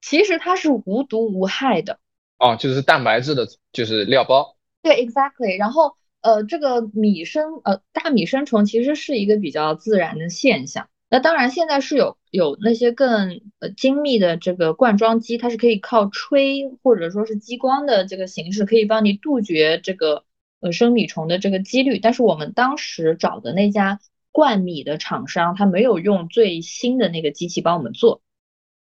[0.01, 1.99] 其实它是无毒无害的。
[2.37, 4.57] 哦，就是蛋白质的，就是料包。
[4.81, 5.57] 对，exactly。
[5.59, 10.89] 然后呃，这个米生呃大米生虫其实是一个比较自然的现象。
[11.13, 20.23] 那当然，现在是有有那些更呃精密的这个灌装机，它是可以靠吹或者说是激光的这个形式，可以帮你杜绝这个
[20.61, 21.99] 呃生米虫的这个几率。
[21.99, 23.99] 但是我们当时找的那家
[24.31, 28.21] 灌米的厂商，他没有用最新的那个机器帮我们做，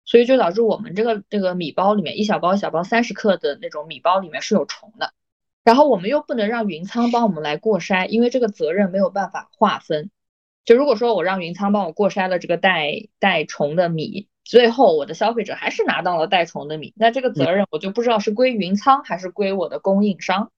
[0.07, 5.13] 所以就导致我们这个这个米包里面一小包一小包三十克的那种米包里面是有虫的。
[5.65, 10.11] 然后我们又不能让云仓帮我们来过筛，因为这个责任没有办法划分。
[10.67, 20.51] 就如果说我让云仓帮我过筛了这个带带虫的米，最后我的消费者还是拿到了带虫的米，那这个责任我就不知道是归云仓还是归我的供应商。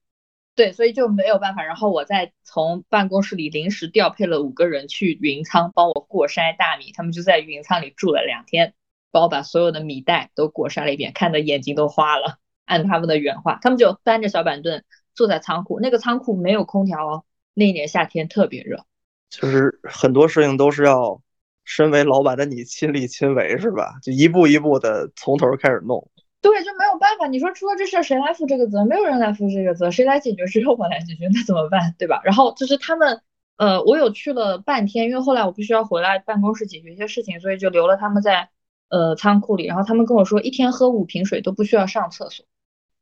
[0.55, 1.63] 对，所以就没有办法。
[1.63, 8.73] 然后我再从办公室里临时调配了五个人去云仓帮我过筛大米，他们就在云仓里住了两天，
[9.11, 12.39] 帮我把所有的米袋都过筛了一遍，看的眼睛都花了。
[12.65, 14.83] 按他们的原话，他们就搬着小板凳
[15.15, 18.87] 坐在仓库，那个仓库没有空调哦，那一年夏天特别热。
[19.31, 21.21] 就是很多事情都是要
[21.65, 23.95] 身为老板的你亲力亲为，是吧？
[24.03, 26.11] 就一步一步的从头开始弄。
[26.41, 27.27] 对，就没有办法。
[27.27, 28.85] 你说出了这事儿，谁来负这个责？
[28.85, 30.47] 没有人来负这个责，谁来解决？
[30.47, 31.97] 只有我来解决，那怎么办？
[31.99, 32.23] 对吧？
[32.25, 33.21] 然后就是他们，
[33.57, 38.49] 呃，我有去了半天，因为后来我必须要回来办公室解决一些事情，所以就留了他们在
[38.89, 39.67] 呃仓库里。
[39.67, 42.47] 然后他们跟我说，一天喝五瓶水都不需要上厕所，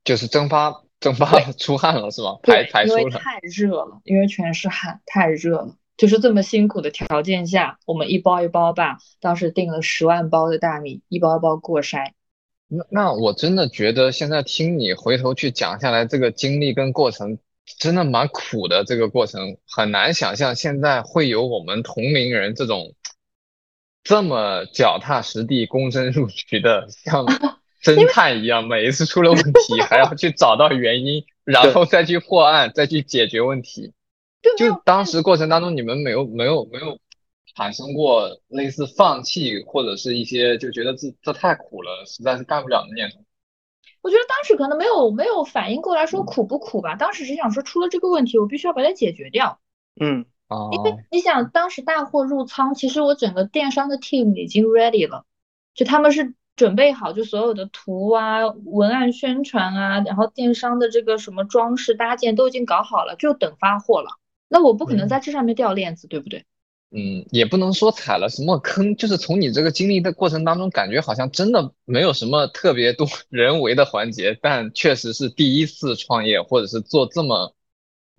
[0.02, 2.38] 就是蒸发蒸发出汗了，是吗？
[2.42, 3.00] 排排出了。
[3.00, 5.76] 因为太热了，因为全是汗，太热了。
[5.96, 12.12] 就是这么辛苦的条件下，我们一包一包吧，当时订了十万包的大米，一包一包过筛。
[12.68, 17.38] 那那我真的觉得现在听你回头去讲下来，这个经历跟过程
[17.78, 18.84] 真的蛮苦的。
[18.84, 22.94] 这个过程很难想象现在会有我们同龄人这种
[24.02, 27.24] 这么脚踏实地、躬身入局的，像
[27.82, 33.92] 侦探一样，每一次出了问题还要去找到原因， 然后再去破案，再去解决问题。
[34.58, 36.98] 就当时过程当中，你们没有没有没有
[37.54, 43.24] 产生过类似放弃或者是一些就觉得这这太苦了，实在是干不了的念头。
[44.02, 46.94] 我觉得当时可能没有没有反应过来，说苦不苦吧。
[46.94, 49.58] 当时只想说出了这个问题，我必须要把它解决掉。
[50.00, 55.24] 嗯，哦，因为你想，当时大货入仓，其实我整个电商的 team 已经 ready 了，
[55.74, 64.10] 就他们是准备好，就所有的图啊、文案宣传啊，然后电商的这个什么装饰搭建都已经搞好了，就等发货了。
[64.48, 66.44] 那我不可能在这上面掉链子，对不对？
[66.92, 77.54] 嗯，也不能说踩了什么坑，就是从你这个经历的过程当中，感觉好像真的没有什么特别多 人为的环节，但确实是第一次创业，或者是做这么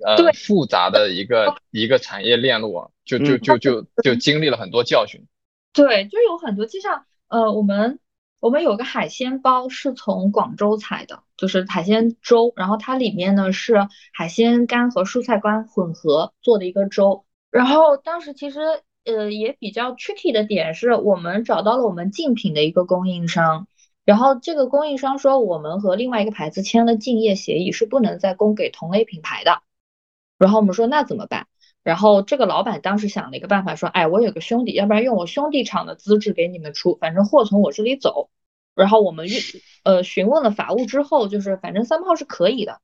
[0.06, 5.26] 呃复杂的一个一个产业链路啊，就就就就就经历了很多教训。
[5.72, 8.00] 对，就有很多，就像呃，我们
[8.40, 17.26] 我们有个海鲜包是从广州采的，就是海鲜粥，然后它里面呢是海鲜干和蔬菜干混合做的一个粥。
[17.50, 18.60] 然后当时其实
[19.06, 23.68] 呃也比较 tricky 的点是我们找到了我们竞品的一个供应商，
[24.06, 29.64] 然后这个供应商说我们和另外一个牌子签了竞业协议，是不能再供给同类品牌的。
[30.38, 31.48] 然后我们说那怎么办？
[31.88, 38.30] 然后这个老板当时想了一个办法，说，哎，我有个兄弟，要不然用我兄弟厂的资质给你们出，反正货从我这里走。
[38.76, 39.40] 然后我们运
[39.86, 42.82] 呃询问了法务之后，就是反正三炮是可以的。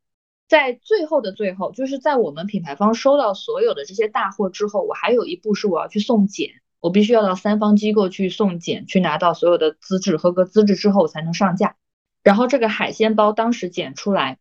[0.48, 11.76] 在最后的最后，就是在我们品牌方收到所有的这些大货之后，我还有一步是我要去送检，我必须要到三方机构去送检，去拿到所有的资质合格资质之后才能上架。
[12.24, 14.40] 然后这个海鲜包当时检出来，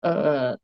[0.00, 0.60] 呃。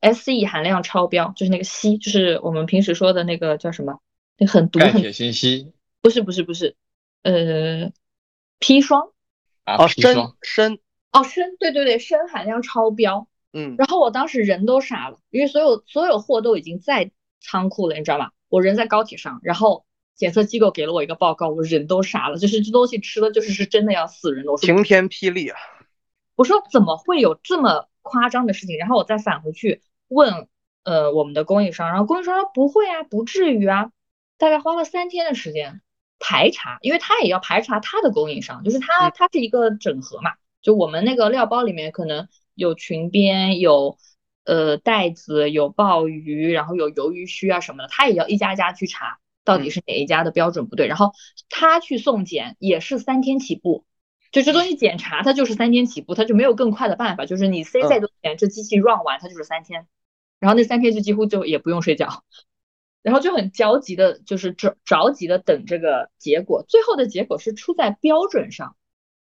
[0.00, 4.00] Se 含量超标，就是那个硒，就是我们平时说的那个叫什么？
[4.38, 4.92] 那很毒很。
[4.92, 5.72] 钙铁锌硒。
[6.00, 6.76] 不是不是不是，
[7.22, 7.92] 呃，
[8.58, 9.12] 砒霜。
[9.64, 10.36] 啊，砷霜。
[10.40, 10.78] 砷。
[11.12, 13.28] 哦，砷，对对对，砷含量超标。
[13.52, 13.74] 嗯。
[13.76, 17.10] 然后我当时人都傻了，因为所有所有货都已经在
[17.40, 18.32] 仓库了，你知道吧？
[18.48, 19.84] 我人在高铁上，然后
[20.16, 24.56] 检测机构给了我一个报告，我人都傻了，就是这东西吃了就是是真的要死人的。
[24.56, 25.58] 晴天霹雳啊！
[26.36, 28.78] 我说怎么会有这么夸张的事情？
[28.78, 29.82] 然后我再返回去。
[30.10, 30.48] 问
[30.84, 33.90] 呃我们的供应商，然后供应商说不会啊，不至于啊，
[34.36, 35.80] 大概花了三天的时间
[36.18, 43.96] 排查，因为他也要排查他的供应商，就是他他是一个整合嘛，就我们那个料包里面可能有裙边，有
[44.44, 51.12] 呃袋子，有鲍鱼，然后有鱿鱼须啊什么的，他也要一家家去查到底是哪一家的标准不对，然后
[51.48, 53.84] 他去送检也是三天起步，
[54.32, 59.86] 就这东西检查它就是三天起步，它就没有更快的办法，就是你塞再多钱，这机器 run 完它就是三天。
[60.38, 62.24] 然后那三天就几乎就也不用睡觉，
[63.02, 66.64] 然后就很焦急的，就是着着急的等这个结果。
[66.66, 68.74] 最后的结果是出在标准上，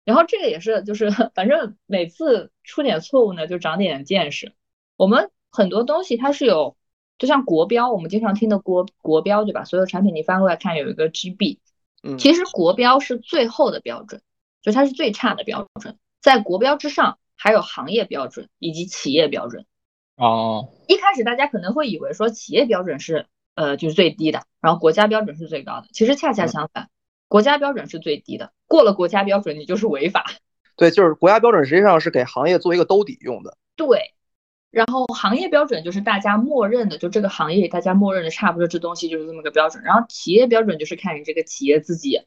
[0.05, 4.53] 然后这个也是就是 反正每次出点错误呢，就长点见识。
[4.97, 6.77] 我们很多东西它是有，
[7.17, 9.65] 就像国标，我们经常听的国国标对吧？
[9.65, 11.61] 所有产品你翻过来看有一个 GB，
[12.03, 14.21] 嗯，其实国标是最后的标准，
[14.67, 19.65] 就它是最差的标准，在国标之上还有行业标准以及企业标准。
[20.17, 25.87] 哦，一开始大家可能会以为说企业标准是呃就是最低的，然后国家标准是最高的。
[25.93, 26.91] 其实恰恰相反，
[27.29, 30.25] 国家标准是最低的，过了国家标准你就是违法。
[30.75, 33.57] 对，就是国家标准实际上是给行业做一个兜底用的。
[33.77, 34.15] 对，
[34.73, 39.85] 然后行业标准就是大家默认的，就这个行业大家默认的差不多这东西就是这么个标准。
[39.85, 42.23] 然后企业标准就是看你这个企业自己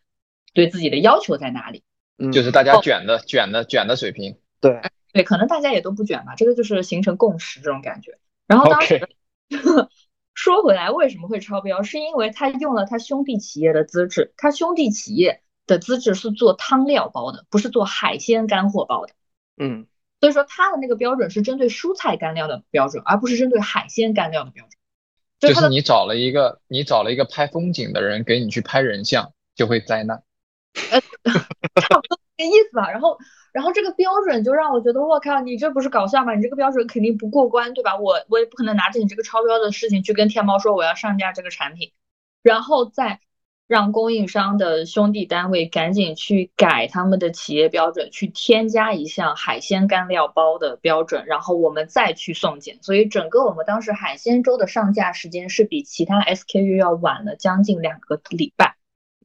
[0.53, 1.83] 对自己的要求在哪里，
[2.19, 4.37] 嗯，就是大家卷的卷的卷的水平。
[4.61, 4.79] 对。
[5.11, 8.19] 对，可能大家也都不卷吧，这个就是形成共识这种感觉。
[8.45, 9.09] 然后当时
[10.35, 11.81] 说回来，为什么会超标？
[11.81, 19.13] 是因为他用了他兄弟企业的资质，他兄弟企业的资质是做汤料包的，不是做海鲜干货包的。
[19.57, 19.87] 嗯，
[20.19, 24.73] 所以说他的那个标准是针对蔬菜干料的标准，而不是针对海鲜干料的标准。
[25.39, 30.21] 就是你找了一个你找了一个拍风景的人给你去拍人像，就会灾难。
[30.91, 31.01] 呃，
[31.81, 32.91] 差不多这个意思吧。
[32.91, 33.17] 然后。
[33.51, 36.35] 然后这个标准就让我觉得，我靠，你这不是搞笑吗？
[36.35, 37.97] 你这个标准肯定不过关，对吧？
[37.97, 41.91] 我我也不可能拿着你这个超标的事情去跟天猫说我要上架这个产品，
[42.43, 43.19] 然后再
[43.67, 52.77] 让供应商的兄弟单位赶紧去改他们的企业标准，去添加一项海鲜干料包的标准，然后我们再去送检。
[52.83, 58.75] 所以整个我们当时海鲜粥的上架时间是比其他 SKU 要晚了将近两个礼拜。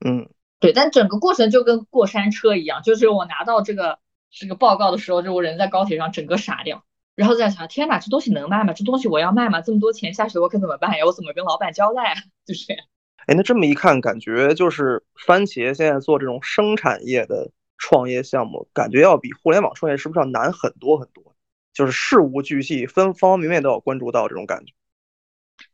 [0.03, 0.31] 嗯，
[0.65, 3.99] 对，但整个过程就跟过山车一样，就是我拿到这个。
[4.37, 6.83] 这个报告的时候，就我人在高铁上整个傻掉，
[7.15, 8.73] 然后在想，天哪，这东西能卖吗？
[8.73, 9.61] 这东西我要卖吗？
[9.61, 11.05] 这么多钱下去我可怎么办呀？
[11.07, 12.15] 我怎么跟老板交代啊？
[12.45, 12.85] 就是这样。
[13.29, 21.37] 哎，那这么一看，感觉就是番茄现在做这种生产业的创业项目，感觉要比互联网创业是不是要难很多很多？
[21.73, 24.73] 就是事无巨细，分方方面面都要关注到这种感觉。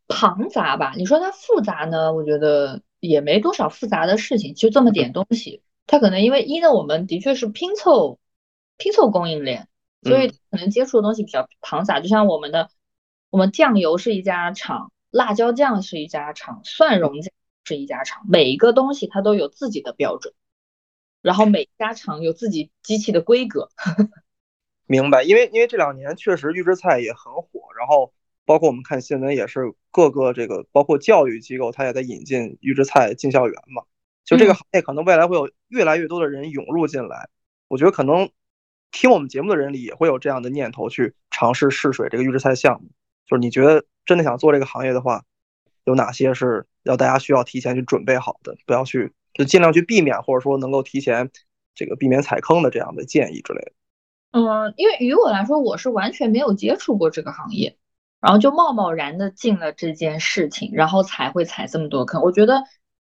[0.07, 0.93] 庞杂吧？
[0.99, 2.13] 你说它复杂呢？
[2.13, 5.63] 我觉得也没多少复杂的事情，就这么点东西。
[5.87, 8.21] 它可能因为一呢，我们的确是拼凑。
[8.83, 9.69] 拼凑供应链，
[10.03, 12.01] 所以可能接触的东西比较庞杂。
[12.01, 12.71] 就像我们的，
[13.29, 17.31] 我们酱油是一家厂，辣椒酱是一家厂，蒜蓉酱
[17.65, 20.33] 是一家厂，每一个东西它都有自己的标准，
[21.21, 23.69] 然后每家厂有自己机器的规格。
[24.87, 28.15] 明白，因为因为这两年确实预制菜也很火，然后
[28.51, 33.85] 包括我们看新闻也是各个这个包括教育机构，它也在引进预制菜进校园嘛。
[34.25, 37.29] 就这个行业可能未来会有越来越多的人涌入进来，
[37.69, 38.29] 我觉得可能。
[38.93, 42.89] 听我们节目的人里也会有这样的念头去尝试试水这个预制菜项目，
[43.25, 45.23] 就是你觉得真的想做这个行业的话，
[45.85, 51.31] 有哪些是要大家需要提前去准备好的，不要去就尽量去避免，或者说能够提前
[51.73, 53.73] 这个避免踩坑的这样的建议之类的。
[54.33, 57.77] 嗯，因为于我来说，我是完全没有接触过这个行业，
[58.21, 62.23] 然后就贸贸然的进了这件事情，然后才会踩这么多坑。
[62.23, 62.65] 我觉得，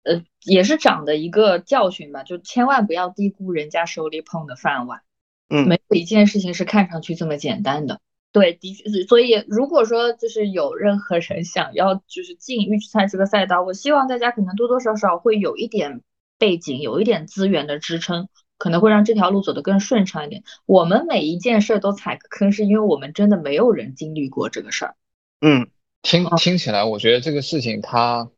[0.04, 5.02] 呃，也是长的一个教训吧，就千万不要低估人家手里捧的饭碗。
[5.50, 8.00] 嗯，没有一件事情是看上去这么简单的。
[8.32, 9.04] 对，的确是。
[9.04, 16.02] 所以如果说就是有任何人想要就是进预制菜这个赛道，我希望大家可能多多少少会有一点
[16.40, 18.30] 背景，有一点资源的支撑。
[18.64, 20.42] 可能会让这条路走得更顺畅一点。
[20.66, 24.96] 我们每一件事都踩个坑，是因为我们真的没有人经历过这个事儿。
[25.42, 25.68] 嗯，
[26.02, 28.32] 听听起来，我觉得这个事情它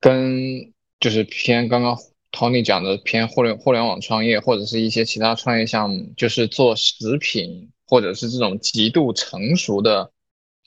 [0.00, 1.98] 跟就是偏刚刚
[2.32, 10.10] Tony 讲的偏互联互联网创业或者是一些其他创业项目，就是做食品或者是这种极度成熟的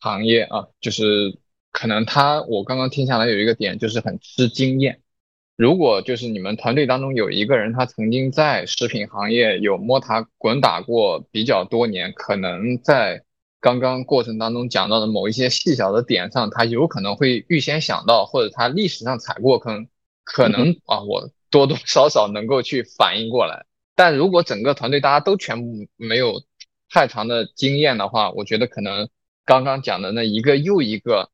[0.01, 1.39] 行业啊，就是
[1.71, 5.01] 可能他我刚刚听下来有一个点，就是很吃经验。
[5.63, 13.23] 如果就是你们团队当中有一个人，他曾经在食品行业有摸爬滚打过比较多年，可能在
[13.61, 19.87] 刚刚过程当中讲到的某一些细小的点上，他有可能会预先想到，或者他历史上踩过坑，
[20.25, 23.65] 可能啊，我多多少少能够去反应过来。
[23.95, 26.43] 但如果整个团队大家都全部没有
[26.89, 29.07] 太长的经验的话，我觉得可能
[29.45, 31.29] 刚刚讲的那一个又一个。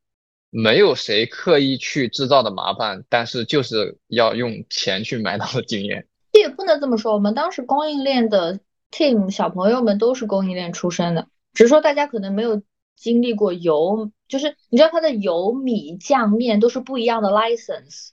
[0.52, 6.08] 没有谁刻意去制造的麻烦，但是就是要用钱去买到的经验。
[6.32, 8.60] 这也不能这么说，我们当时供应链的
[8.92, 12.64] team 小朋友们都是供应链出身的，只是说大家可能没有
[12.96, 18.10] 经历过油，就是你知道它的油、米、酱、面都是不一样的 license，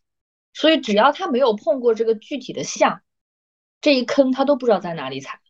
[0.52, 3.00] 所以只要他没有碰过这个具体的项，
[3.80, 5.40] 这一坑他都不知道在哪里踩。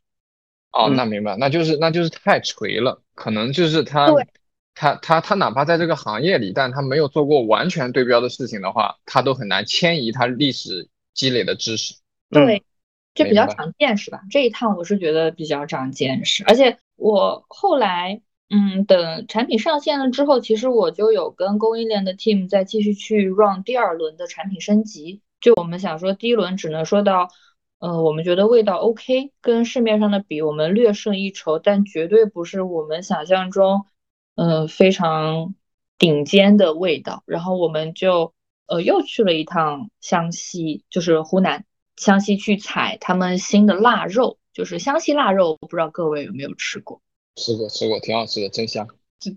[0.71, 4.07] 哦，那明白，那就是那就是太锤了，可能就是他。
[4.77, 11.95] 他他他哪怕在这个行业里，但他没有做过完全对标的事情的话，他都很难迁移他历史积累的知识。
[12.29, 12.63] 对，
[13.15, 14.21] 这比较长见识吧。
[14.31, 18.21] 这一趟我是觉得比较长见识，而且我后来，
[18.51, 25.23] 嗯，等产品上线了之后，其实我就有跟供应链的 team 再继续去 run 第二轮的产品升级。
[25.41, 27.29] 就我们想说，第一轮只能说到，
[27.79, 33.87] 呃，我们觉得味道 OK，跟市面上的比，我们略胜一筹，但绝对不是我们想象中。
[34.37, 35.55] 嗯，非常
[35.99, 37.23] 顶尖的味道。
[37.25, 38.35] 然后我们就
[38.67, 41.65] 呃又去了一趟湘西，就是湖南
[41.97, 45.57] 湘西去采他们新的腊肉，就是湘西腊肉。
[45.57, 47.01] 不知道各位有没有吃过？
[47.37, 48.87] 吃过，吃过，挺好吃的，真香。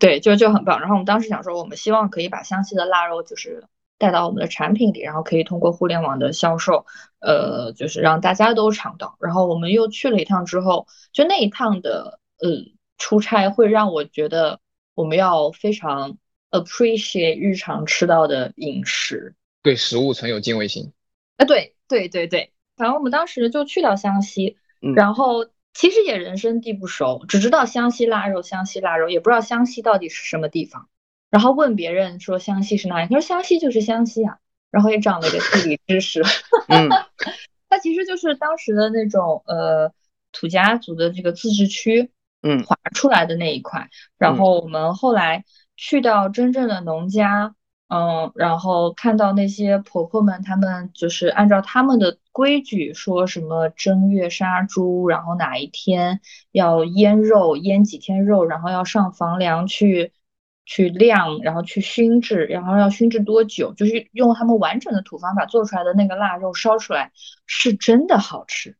[0.02, 0.82] 对，就就很棒。
[0.82, 3.64] 然后我们当时想说，我们希望可以把湘西的腊肉就是
[3.98, 6.86] 带到我们的产品里，然后可以通过互联网的销售，
[7.22, 9.16] 呃，就是让大家都尝到。
[9.22, 12.50] 然后我们又去了一趟之后，就那一趟的呃
[12.98, 14.60] 出差会让我觉得。
[15.00, 16.18] 我们要非常
[16.52, 19.34] appreciate 日常吃到的饮食，
[19.64, 20.92] 对食物存有敬畏心。
[21.38, 24.58] 啊，对对对对，反正我们当时就去到湘西，
[24.98, 30.90] 然后其实也人生地不熟，只知道湘西腊肉，湘西腊肉，也不知道湘西到底是什么地方。
[31.30, 34.40] 然后问别人说湘西是哪里，他说湘西就是湘西啊，
[34.70, 36.22] 然后也长了一个地理知识。
[36.68, 36.90] 嗯，
[37.70, 39.94] 它其实就是当时的那种呃
[40.34, 42.12] 土家族的这个自治区。
[42.42, 45.44] 嗯，划出来的那一块，然后我们后来
[45.76, 47.54] 去到真正的农家，
[47.90, 56.22] 嗯，然后看到那些婆婆们，她们就是按照他们的规矩，说什么正月杀猪，然后哪一天
[56.52, 60.14] 要腌肉，腌几天肉，然后要上房梁去
[60.66, 67.12] 去晾，然后去熏制，然后要熏制多久，就是用他们完整的土方法做出来的那个腊肉烧出来，
[67.46, 68.78] 是真的好吃。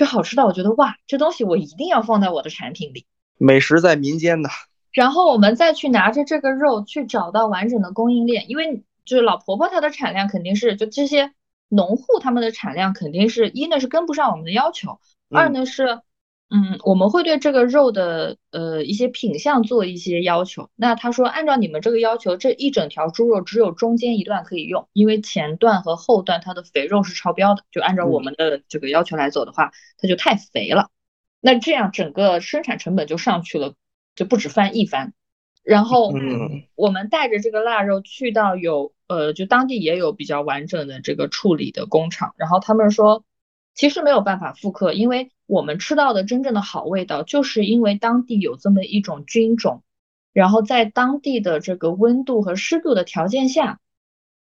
[0.00, 3.04] 就好吃到我觉得哇，这东西我一定要放在我的产品里。
[3.36, 4.48] 美食在民间的。
[4.92, 11.34] 然后我们再去拿着这个肉去找到完整的供应链，因为就是老婆婆她的产量肯定是就这些
[11.68, 16.00] 农户他们的产量肯定是一呢是跟不上我们的要求，二呢是。
[16.52, 20.68] 嗯，我们会对这个肉的呃一些品相做一些要求。
[20.74, 27.62] 那他说，按照你们这个要求，这一整条猪肉只有中间一段可以用，因为前段和后段它的肥肉是超标的。
[27.70, 30.90] 就按照我们的这个要求来走的话，它就太肥了。
[31.40, 33.74] 那这样整个生产成本就上去了，
[34.16, 35.14] 就不止翻一番。
[35.62, 36.12] 然后
[36.74, 43.22] 我们带着这个腊肉去到有呃就当地也有比较完整的这个处理的工厂，然后他们说。
[43.80, 49.82] 其实没有办法复刻，因为我们吃到的真正的好味道，就是因为当地有这么一种菌种，
[50.34, 53.80] 然后在当地的这个温度和湿度的条件下，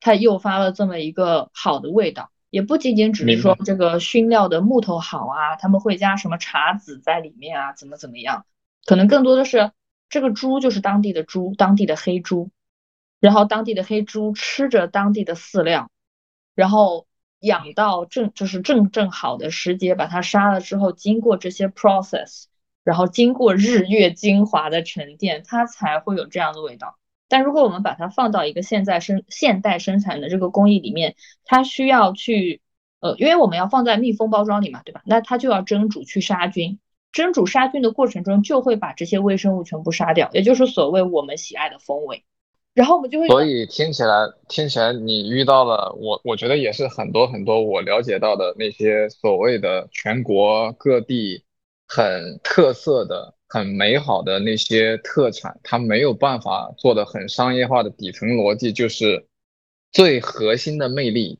[0.00, 2.30] 它诱发了这么一个好的味道。
[2.48, 8.46] 也不仅仅只是说这个熏料的木头好啊，他们会加什么茶籽在里面啊，怎么怎么样，
[8.86, 9.70] 可能更多的是
[10.08, 12.48] 这个猪就是当地的猪，当地的黑猪，
[13.20, 15.90] 然后当地的黑猪吃着当地的饲料，
[16.54, 17.06] 然后。
[17.46, 22.44] 养到正就是正正好的时节，把它杀了之后，经过这些 process，
[22.84, 26.98] 然后经过日月精华的沉淀，它才会有这样的味道。
[27.28, 32.60] 但如果我们把它放到一个现在生现代生产的这个工艺里面，它需要去
[33.00, 35.02] 呃，因为我们要放在密封包装里嘛，对吧？
[35.04, 36.78] 那它就要蒸煮去杀菌，
[37.12, 42.24] 蒸煮杀菌的过程中就会把这些微生物全部杀掉，也就是所谓我们喜爱的风味。
[42.76, 51.42] 然后我们就会，所以听起来听起来你遇到了我，我觉得也是很多很多我了解到的那些所谓的全国各地
[51.88, 59.26] 很特色的、很美好的那些特产，它没有办法做的很商业化的底层逻辑，就是
[59.90, 61.38] 最核心的魅力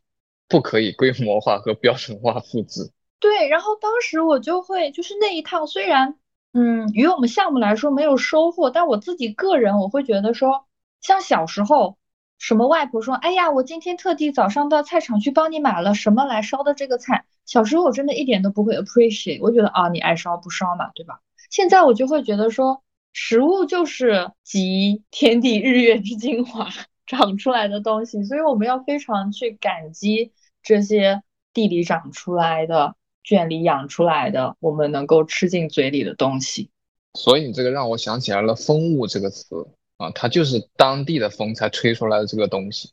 [0.49, 2.93] 不可以规模化和标准化复制。
[3.21, 6.19] 对，然后当时我就会就是那一趟，虽然
[6.55, 10.66] 嗯，与我们项目来说没有收获，但我自己个人我会觉得说。
[11.07, 11.99] 像小时候，
[12.37, 21.21] 什么外婆说：“哎呀，我今天特地早上到菜场去帮你买了什么来烧的这个菜。”小时候我真的一点都不会 appreciate，我觉得啊，你爱烧不烧嘛，对吧？
[21.49, 22.83] 现在我就会觉得说，
[23.13, 26.69] 食物就是集天地日月之精华
[27.07, 31.23] 长出来的东西，所以我们要非常去感激这些
[31.55, 36.69] 地里长出来的、圈里养出来的，我们能够吃进嘴里的东西。
[37.15, 39.69] 所以你这个让我想起来了“风物”这个词。
[39.97, 42.93] 啊，它就是当地的风才吹出来的这个东西。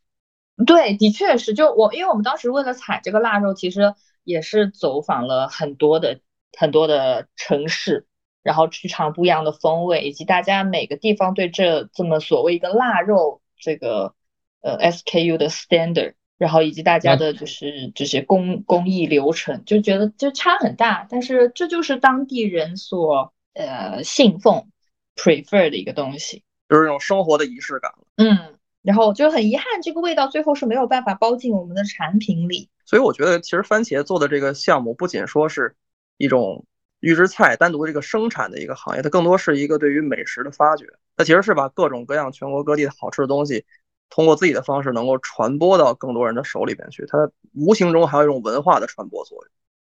[0.66, 1.54] 对，的确是。
[1.54, 3.94] 就我，因为我们当时为了采这个腊肉，其实
[4.24, 6.20] 也是走访了很多的
[6.58, 8.06] 很多的城市，
[8.44, 14.14] 然后去尝不一样的风味，以及大家每个地方对这这么所谓一个腊肉这个
[14.62, 21.08] 呃 SKU 的 standard，然后以及大家的就是这些工工艺流程，就觉得就差很大。
[21.10, 24.70] 但是这就是当地人所呃信奉
[25.16, 26.44] prefer 的一个东西。
[26.74, 32.68] 就是那种生活的仪式感了嗯，然后就很遗憾，这个味道最后是没有办法包进我们的产品里。
[32.84, 35.76] 所以我觉得，其实番茄做的这个项目，不仅说是
[36.18, 36.66] 一种
[37.00, 40.88] 预制菜单独的这个生产的一个行业，它更多是一个对于美食的发掘。
[41.16, 43.66] 它其实是把各种各样全国各地的好吃的东西，
[44.10, 47.06] 通过自己的方式能够传播到更多人的手里边去。
[47.06, 49.52] 它无形中还有一种文化的传播作用。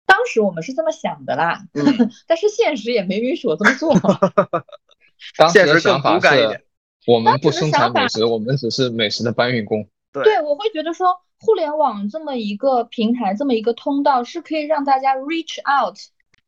[0.05, 1.63] 当时我们是这么想的啦，
[2.27, 3.93] 但是现实也没允许我这么做。
[5.37, 6.61] 当时的想法是，
[7.05, 9.87] 我们不生产美食，我们只是美食的搬运工。
[10.11, 15.97] 对，我会觉得说，互联网这么一个平台，这么一个通道，是可以让大家 reach out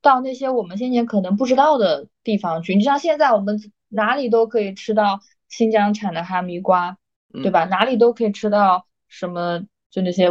[0.01, 2.75] 到那些我们先前可能不知道的地方去。
[2.75, 6.97] 你像现在我们哪里都可以吃到新疆产的哈密瓜，
[7.31, 7.65] 对吧？
[7.65, 10.29] 哪里都可以吃到什么，就那些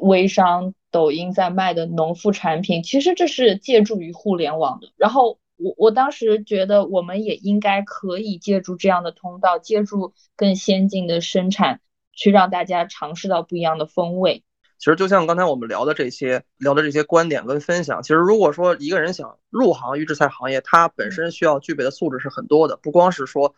[0.00, 2.82] 微商、抖音在卖的农副产品。
[2.82, 4.88] 其实这是借助于互联网的。
[4.96, 5.38] 然后。
[5.62, 11.80] 我我当时觉得，我们也应该可以借助这样的通道，借助更先进的生产，
[12.12, 14.44] 去让大家尝试到不一样的风味。
[14.78, 23.50] 其实就像刚才我们聊的这些，聊的这些观点跟分享，其实如果说一个人想入行预制菜行业，他本身需要具备的素质是很多的，不光是说，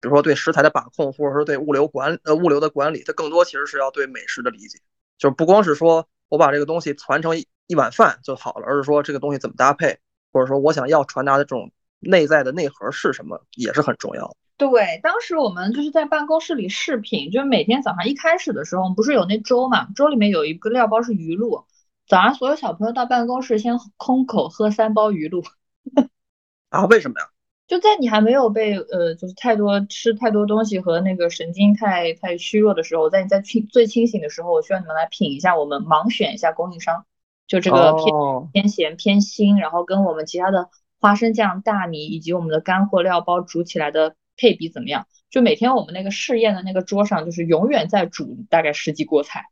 [0.00, 4.78] 比如说对食材的把控，或者说对物流管呃物流的管理，它更多其实是要对美食的理解，
[5.18, 9.98] 就是不光是说我把这个东西传成一一碗饭就好了，而是说这个东西怎么搭配。
[10.34, 11.70] 或者说，我想要传达的这种
[12.00, 14.34] 内在的内核是什么，也是很重要的。
[14.56, 19.86] 对，当时我们就是在办公室里视频，就是每天早上一开始的时候，我们不是有那粥嘛？
[19.94, 21.64] 粥里面有一个料包是鱼露，
[22.08, 25.44] 早上所有小朋友到办公室先空口喝三包鱼露。
[26.70, 26.84] 啊？
[26.86, 27.28] 为什么呀？
[27.66, 37.06] 就在你还没有被呃，就是太多吃太多东西和那个神经太太虚弱的时候，在你在清最清醒的时候，我需要你们来品一下，我们盲选一下供应商。
[37.46, 38.14] 就这个偏
[38.52, 40.68] 偏咸偏腥，然后跟我们其他的
[41.00, 45.06] 花生酱、大米以及我们的干货料包煮起来的配比怎么样？
[45.30, 49.42] 就每天我们那个试验的那个桌上，就是永远在煮大概十几锅菜，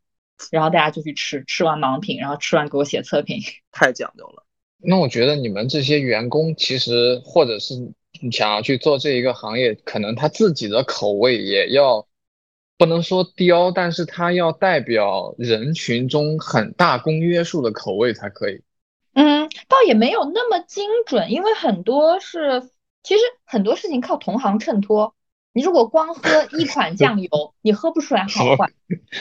[0.51, 3.39] 然后大家就去吃，吃完盲品，然后吃完给我写测评，
[3.71, 4.43] 太讲究了。
[4.79, 7.75] 那我觉得你们这些员工其实或者是
[8.21, 12.07] 你想要去做这一个行业，可能他自己的口味也要。
[12.77, 18.61] 不能说刁，但是它要代表人群中很大公约数的口味才可以。
[19.13, 22.61] 嗯，倒也没有那么精准，因为很多是，
[23.03, 25.15] 其实很多事情靠同行衬托。
[25.55, 26.21] 你如果光喝
[26.57, 28.71] 一 款酱油，你喝不出来好坏。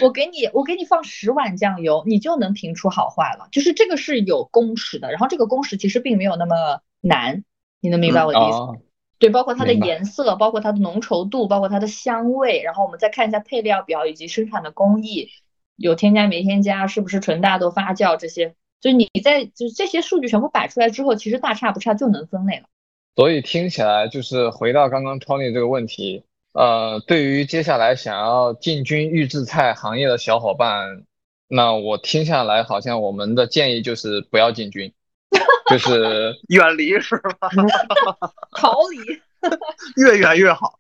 [0.01, 3.49] 我给你，我给你放十碗酱油，你就能评出好坏了。
[3.53, 7.45] 就是这个是有公式的，然后这个公式其实并没有那么难，
[7.81, 8.83] 你能明白我的意思？
[9.23, 15.29] 对，包括它的颜色，包括它的浓稠度，包括它的香味，然后我们再看一下配料表以及生产的工艺，
[15.77, 22.65] 有添加没添加，是不是纯大豆发酵这些，就是你在就是这些数据全部摆出来之后，其实大差不差就能分类了。
[23.15, 31.05] 所以听起来就是回到刚刚 Tony 这个问题，呃，对于接下来想要进军预制菜行业的小伙伴，
[31.47, 34.93] 那我听下来，好像我们的建议就是不要进军，
[35.73, 37.49] 就是 远离是吧？
[38.57, 38.99] 逃离，
[40.03, 40.79] 越远越好。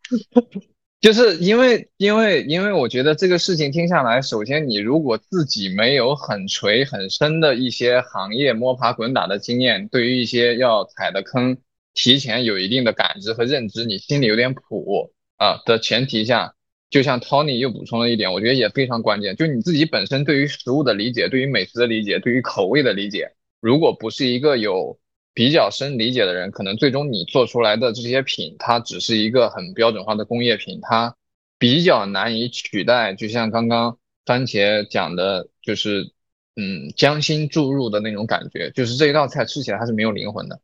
[1.01, 11.57] 就是因为因为因为我觉得这个事情听下来，首先你如果自己没有很垂很深的一些行业摸爬滚打的经验，对于一些要踩的坑，
[11.93, 16.55] 提前有一定的感知和认知，你心里有点谱啊的前提下，
[16.88, 23.32] 就像 Tony 又补充了一点，我觉得也非常关键，就你自己本身对于食物的理解，对于美食的理解，对于口味的理解，
[23.62, 24.98] 如果不是一个有
[25.32, 31.14] 比较深理解的人，可能最终你做出来的这些品，它只是一个很标准化的工业品，它
[31.58, 33.14] 比较难以取代。
[33.14, 33.96] 就像刚刚
[34.26, 36.10] 番茄讲的，就是
[36.56, 40.60] 嗯，将心注入的那种感觉，就是这一道菜吃起来它是没有灵魂的。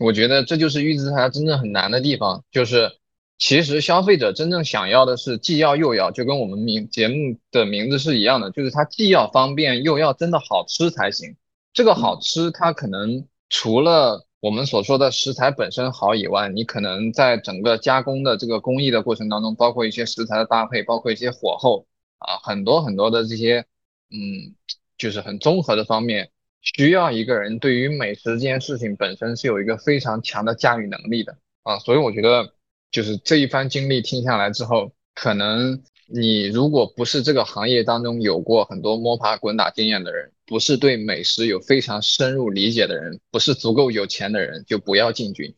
[0.00, 2.90] 我觉得这就是预制菜真正很难的地方，就是
[3.38, 11.36] 其实消费者真正想要的是既要又要，就跟我们名节目的名字是一样的，就是它既要方便又要真的好吃才行。
[11.72, 13.26] 这个好吃，它可能。
[13.52, 21.84] 除了我们所说的食材本身好以外，你可能在整个加工的这个工艺的过程当中，包括一些食材的搭配，包括一些火候
[22.18, 23.66] 啊，很多很多的这些，
[24.12, 24.54] 嗯，
[24.96, 26.30] 就是很综合的方面，
[26.62, 31.80] 需要一个人对于美食这件事情本身是有一个非常强的驾驭能力的啊。
[31.80, 32.54] 所以我觉得，
[32.92, 40.30] 就是这一番经历听下来之后，可能你如果不是这个行业当中有过很多摸爬滚打经验的人。
[40.50, 45.54] 不是对美食有非常深入理解的人，不是足够有钱的人，就不要进军。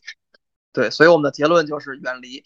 [0.70, 2.44] 对，所以我们的结论就是远离。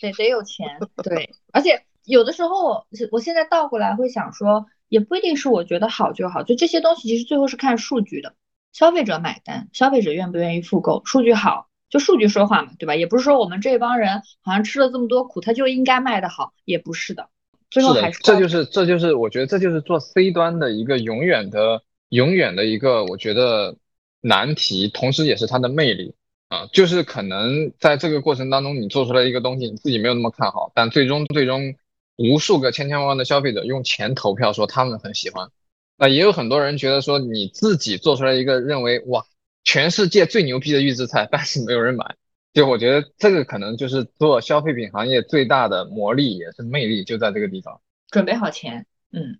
[0.00, 0.78] 得得有钱。
[1.02, 8.36] 对，而且有的时候，我现在倒过来会想说，也不一定是我觉得好就好，就这些东西其实最后是看数据的，
[8.72, 12.94] 消费者买单，消费者愿不愿意复购，数据好就数据说话嘛，对吧？
[12.94, 17.28] 也不是说我们这帮人好像吃了这么多苦，他就应该卖的好，也不是的。
[17.72, 23.74] 最后还是这就是这就是我觉得这就是做 C 端的一个永远的永远的一个我觉得
[24.20, 26.14] 难题，同时也是它的魅力
[26.48, 31.74] 啊，就是可能在这个过程当中你做出来一个东西，你自己没有那么看好，但最终最终
[32.16, 35.48] 无数个千千万万的消费者用钱投票说他们很喜欢，
[35.96, 39.24] 那也有很多人觉得说你自己做出来一个认为哇
[39.64, 42.16] 全世界最牛逼的预制菜，但是没有人买。
[42.52, 47.80] 就我觉得这个可能就是做消费品行业最大的魔力，也是魅力，就在这个地方。
[48.10, 49.38] 准备好钱，嗯，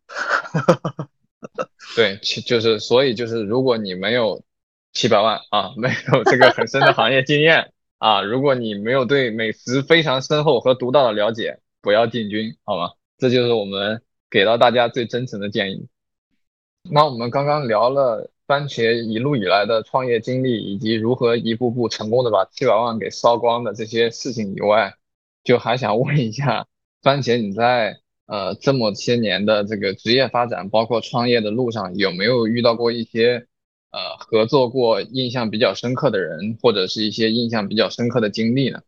[1.95, 4.43] 对，其就是所以就是如果你没有
[4.93, 12.93] 七百万啊，没有这个很深的行业经验 啊，如果你没有对美食非常深厚和独到的了解，不要进军，好吗？
[13.19, 15.87] 这就是我们给到大家最真诚的建议。
[16.91, 18.31] 那我们刚刚聊了。
[18.53, 24.93] 番茄一路以来的创业经历，以及如何一步步成功的把七百万给烧光的这些事情以外，
[25.43, 26.67] 就还想问一下，
[27.01, 27.97] 番茄你在
[28.27, 33.47] 呃这么些年的这个职业发展，包括创业的路上，有没有遇到过一些
[33.91, 38.83] 呃合作过印象比较深刻的人，或者是一些印象比较深刻的经历呢？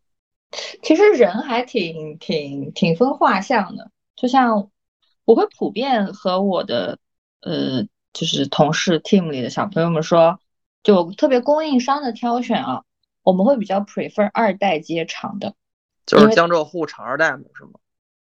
[0.83, 4.69] 其实人还挺挺挺分画像的，就像
[5.25, 6.99] 我会普遍和我的
[7.41, 7.87] 呃。
[8.15, 10.39] 就是同事 team 里的小朋友们说，
[10.83, 12.83] 就特别供应商的挑选啊，
[13.23, 15.53] 我们会比较 prefer 二代接厂的，
[16.05, 17.71] 就是江浙沪厂二代嘛，是吗？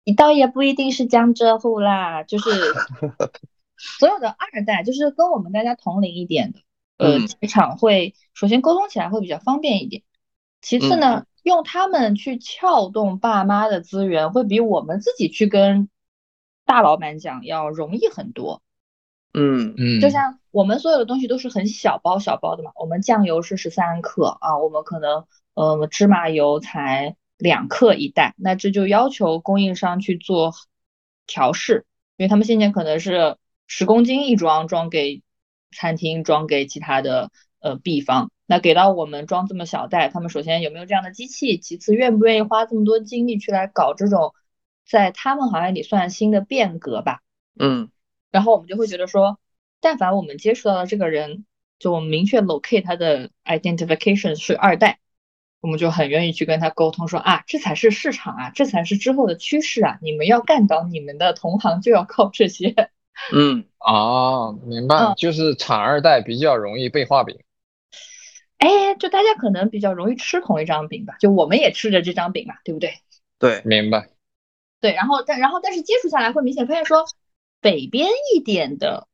[0.03, 2.49] 你倒也不一定是江浙沪啦，就是
[3.77, 6.59] 所有的二代，就是跟我们大家同龄一点的，
[6.97, 10.01] 呃，接厂会首先沟通起来会比较方便一点，
[10.59, 15.87] 其次呢，用他们去撬动爸妈的资源，会比我们自己去跟
[16.65, 18.63] 大老板讲要容易很多。
[19.33, 25.25] 嗯嗯，就像我们所有的东西都是很小包小包的嘛，我们酱油是十三克啊，我们可能
[25.55, 30.53] 呃芝麻油才两克一袋，那这就要求供应商去做
[31.25, 31.85] 调试，
[32.17, 35.23] 因为他们现在可能是十公斤一装，装给
[35.75, 44.35] 餐厅，装给其他的呃 B 方，那给到我们装这么小袋，他们首先有没有这样的机器，其次愿不愿意花这么多精力去来搞这种
[44.87, 47.21] 在他们行业里算新的变革吧？
[47.59, 47.89] 嗯。
[48.33, 49.37] 然后我们就会觉得说，
[49.79, 51.45] 但凡我们接触到的这个人，
[51.77, 54.97] 就我们明确 locate 他的 identification 是二代，
[55.61, 62.73] 我们就很愿意去跟他沟通说啊，这才是市场啊，这才是之后的趋势啊，你们要干倒你们的同行就要靠这些。
[63.31, 67.37] 嗯，哦，明白，就是产二代比较容易被画饼。
[68.57, 72.95] 哎，就大家可能比较容易吃同一张饼吧，就我们也吃着这张饼嘛，对不对？
[73.37, 74.09] 对，明白。
[74.81, 77.05] 对，然后但然后但是接触下来会明显发现说。
[77.63, 79.07] 北边一点的，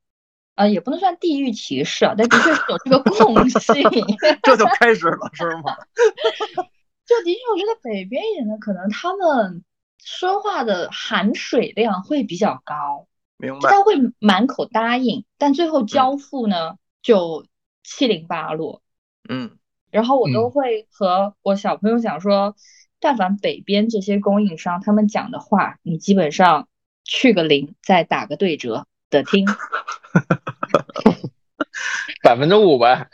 [0.55, 3.83] 呃，也不能算地域歧视啊，但的确是有这个共性。
[4.43, 5.77] 这就开始了，是吗？
[7.05, 9.63] 就的确，我觉得北边一点的，可能他们
[10.03, 13.07] 说话的含水量会比较高。
[13.37, 13.69] 明白。
[13.69, 17.45] 他会满口答应，但最后交付呢就
[17.83, 18.81] 七零八落。
[19.29, 19.57] 嗯，
[19.91, 22.55] 然后我都会和我小朋友讲说，
[22.99, 26.67] 但凡北边这些供应商他们讲的话，你基本上
[27.03, 29.45] 去个零，再打个对折的听。
[32.21, 33.09] 百分之五呗。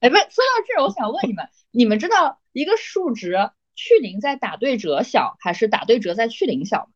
[0.00, 6.88] 哎，不，说到这儿，我想问你们，你们知道一个数值去零再打对折小，还是打对折再去零小吗？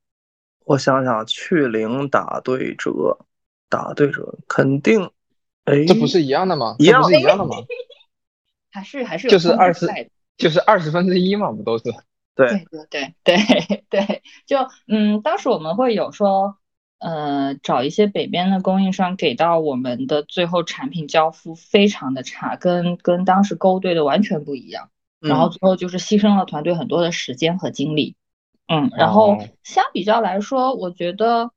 [0.65, 3.27] 我想想，去零打对折，
[3.69, 5.11] 打对折肯定，
[5.65, 6.77] 哎，这不是一样的吗？
[6.79, 7.57] 一样不是一样的吗？
[8.71, 9.87] 还是还是就是二十，
[10.37, 11.85] 就是二十分之一嘛，不都是？
[12.37, 13.37] 对对对对
[13.69, 16.59] 对对，就嗯，当时我们会有说。
[16.99, 24.89] 呃，找一些北边的供应商给到我们的最后产品交付非常的差，跟跟当时勾兑的完全不一样。
[25.21, 28.17] 然后最后就是牺牲了团队很多的时间和精力。
[28.67, 31.51] 嗯，然后相比较来说，我觉得，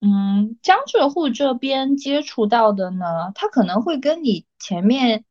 [0.00, 5.24] 嗯，江浙沪这边接触到的呢，他可能会跟你前面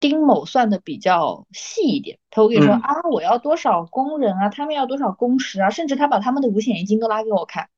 [0.00, 2.18] 丁某算的比较细一点。
[2.30, 7.68] 他会跟你说啊，我要多少工人啊，他们要多少工时啊，甚至他把他们的五险一金都拉给我看。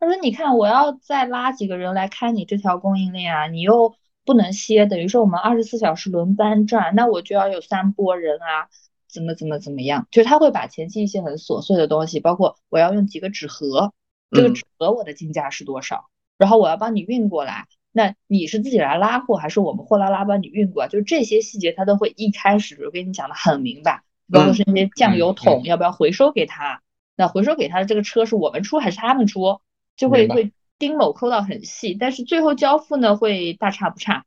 [0.00, 3.94] 他说：“你看，我要再拉几个人来看你这条供应链啊，你又
[4.26, 8.68] 不能歇，等于说我们二十四小时轮班转，那我就要有三波人啊，
[9.08, 10.06] 怎么怎么怎么样？
[10.10, 13.94] 就是他会把前期一些很琐碎的东西，包括我要用几个纸盒，
[14.30, 17.66] 这个纸盒我的进价是多少，然后我要帮你运过来，
[17.96, 20.88] 那你是自己来拉货，还是我们货拉拉帮你运过来？
[20.88, 26.82] 就是这些细节他都会一开始就跟你讲的很明白，包括是那些酱油桶要不要回收给他，
[27.14, 29.60] 那回收给他的这个车是我们出还是他们出？”
[29.96, 34.24] 就会会丁某抠到很细，但是最后交付呢会大差不差，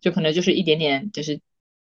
[0.00, 1.42] 就可能就是一点点就是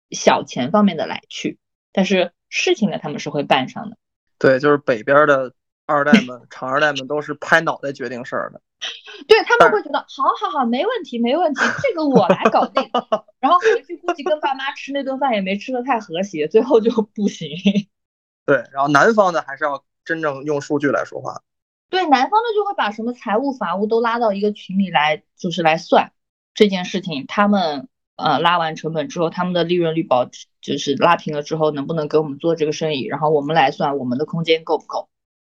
[0.09, 1.59] 小钱方面的来去，
[1.91, 3.97] 但是事情呢他们是会办上的。
[4.39, 5.53] 对，就是北边的
[5.89, 8.61] 二代们、厂二代们都是拍脑袋决定事儿的。
[9.27, 12.81] 对他们会觉得好好好，没问题没问题，这个我来搞定。
[13.41, 17.49] 然后回去估计跟爸妈吃那顿饭也没吃的太和谐，最后就不行。
[18.45, 21.41] 对，然后南方的还是要真正用数据来说话。
[21.89, 26.11] 对南方的就会把什么财务法务都拉到一个群里来，就是来算
[26.53, 27.25] 这件事情。
[27.27, 30.29] 他们呃拉完成本之后，他们的利润率保
[30.61, 33.05] 就是拉平了之后，能不能给我们做这个生意？
[33.05, 35.09] 然后我们来算我们的空间够不够？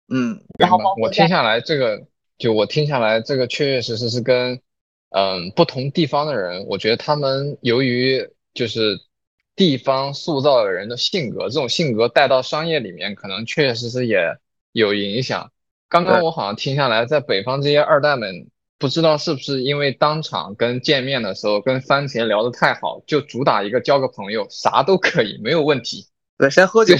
[0.09, 2.05] 嗯，然后包括我听下来这个，
[2.37, 4.59] 就我听下来这个确确实实是跟
[5.09, 8.99] 嗯不同地方的人，我觉得他们由于就是
[9.55, 14.37] 地方塑造的人的性格，这种性格带到商业里面，可能确确实实也
[14.73, 15.51] 有影响。
[15.87, 18.47] 刚刚我好像听下来，在北方这些二代们，
[18.77, 26.07] 不知道是不是因为当场跟见面的时候跟番茄聊得太好，就主打一个交个朋友，啥都可以，没有问题。
[26.37, 26.95] 对，先喝酒，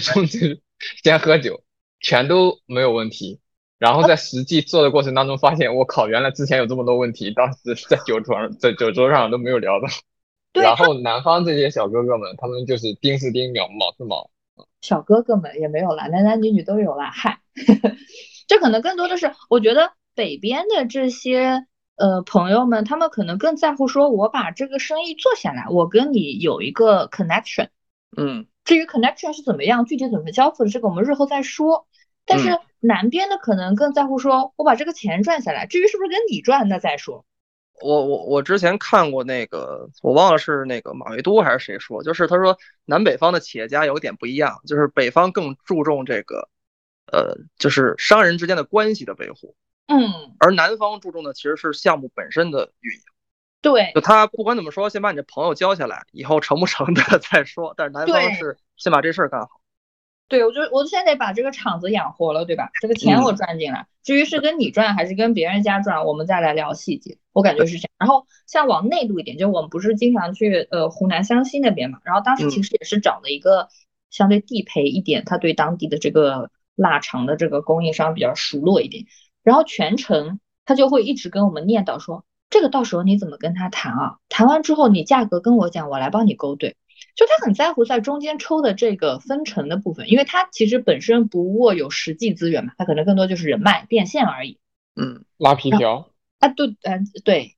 [1.03, 1.61] 先喝酒，
[2.05, 3.39] 全都没有问题。
[3.79, 9.87] 然后在 实际做的过程当中，发现我靠，原来之前有这么多问题，当时在酒桌上，在酒桌上都没有聊到。
[10.53, 14.29] 然后南方这些小哥哥们，他们就是丁是丁，卯卯是卯。
[14.81, 17.39] 小哥哥们也没有啦，男男女女都有啦，嗨。
[18.47, 27.69] 这可能更多的是，我觉得北边的这些呃朋友们，他们可能更在乎说，我把这个生意做下来，我跟你有一个 connection。
[28.15, 31.87] 嗯，至于 connection 是怎么样，具体怎么交付的，这个我们日后再说。
[32.25, 37.25] 但是南边的可能更在乎说，我把这个钱赚下来，至于是不是跟你赚，那再说。
[37.81, 46.49] 我我我之前看过那个，我忘了是那个马未都还是谁说，就是他说南北方的企业家有点不一样，就是北方更注重这个。
[47.11, 49.55] 呃，就是商人之间的关系的维护，
[49.85, 53.03] 嗯，而南方注重的其实是项目本身的运营，
[53.61, 57.75] 对，就他不管怎么说，先把你这朋友交下来，以后成不成的 再说。
[57.77, 59.49] 但是南方是先把这事儿干好。
[60.27, 62.69] 对，我就我现在得把这个厂子养活了，对吧？
[62.81, 67.17] 这个钱我赚进来，至于是跟你赚还是跟别人家赚，我们再来聊细节。
[67.31, 67.89] 我感觉是这样。
[67.99, 73.69] 然后像往内陆一点，就我们不是经常去呃湖南湘西那边嘛，然后当时其实也是找了一个
[74.09, 76.49] 相对地陪一点，他对当地的这个。
[76.77, 79.05] 腊肠的这个供应商比较熟络一点，
[79.43, 84.17] 然后全程他就会一直跟我们念叨说，这个到时候你怎么跟他谈啊？
[84.27, 86.75] 谈完之后你价格跟我讲，我来帮你勾兑。
[87.15, 94.59] 就他很在乎在中间抽的这个分成的部分，因为他其实本身不握有实际资源嘛，他可能更多就是人脉变现而已。
[94.95, 97.55] 嗯，拉皮条啊，对，嗯，对，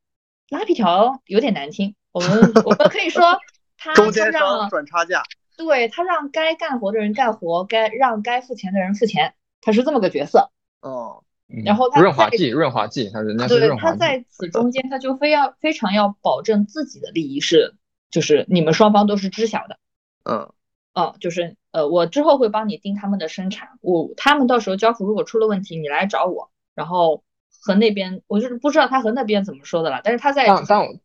[0.49, 2.29] 拉皮条有点难听，我们
[2.65, 3.39] 我们可以说
[3.77, 5.23] 他中间商赚差价。
[5.55, 10.51] 对他让该干活的人干活，该让该付钱的人付钱，他是这么个角色。
[10.81, 11.23] 哦，
[11.65, 13.81] 然后他润滑剂，润滑剂，他人家是润滑剂。
[13.81, 17.73] 他在此中间，他就非要非常要保证自己的利益是，
[18.11, 19.77] 就是你们双方都是知晓的。
[20.23, 20.51] 嗯，
[20.93, 27.23] 哦，就是呃，我之后会帮你盯他们的生产，我他们到时候交付如果出了问题，你来找我，然后
[27.61, 30.01] 和那边，我就是不知道他和那边怎么说的了。
[30.03, 30.99] 但是他在，但但我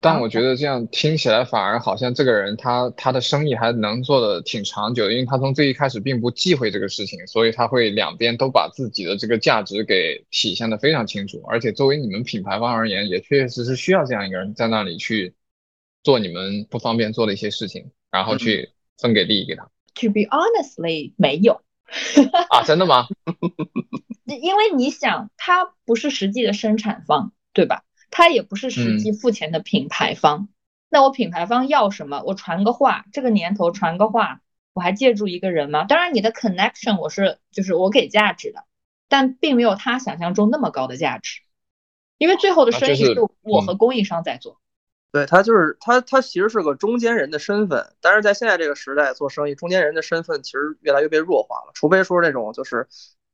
[0.00, 11.42] 但我觉得这样听起来反而好像这个人他他的生意还能做的挺长久的，因为他从最一开始并不忌讳这个事情，所以他会两边都把自己的这个价值给体现的非常清楚。
[11.48, 15.34] 而且作为你们品牌方而言，也确确实实需要这样一个人在那里去
[16.04, 19.64] 做你们不方便做的一些事情，然后去分给利益给他。
[19.94, 21.62] To be honestly，没有。
[22.50, 23.06] 啊，真的吗？
[24.26, 27.84] 因为你想，他不是实际的生产方，对吧？
[28.10, 30.48] 他也不是实际付钱的品牌方。
[30.88, 32.22] 那我品牌方要什么？
[32.24, 34.40] 我传个话，这个年头传个话，
[34.72, 35.84] 我还借助一个人吗？
[35.84, 38.64] 当然，你的 connection 我是就是我给价值的，
[39.08, 41.40] 但并没有他想象中那么高的价值。
[42.18, 44.60] 因为最后的生意是我和供应商在做。
[45.14, 51.70] 对他就是他，他其实是个中间人的身份，但是在现在这个时代做生意，中间人的身份其实越来越被弱化了。
[51.72, 52.88] 除非说那种就是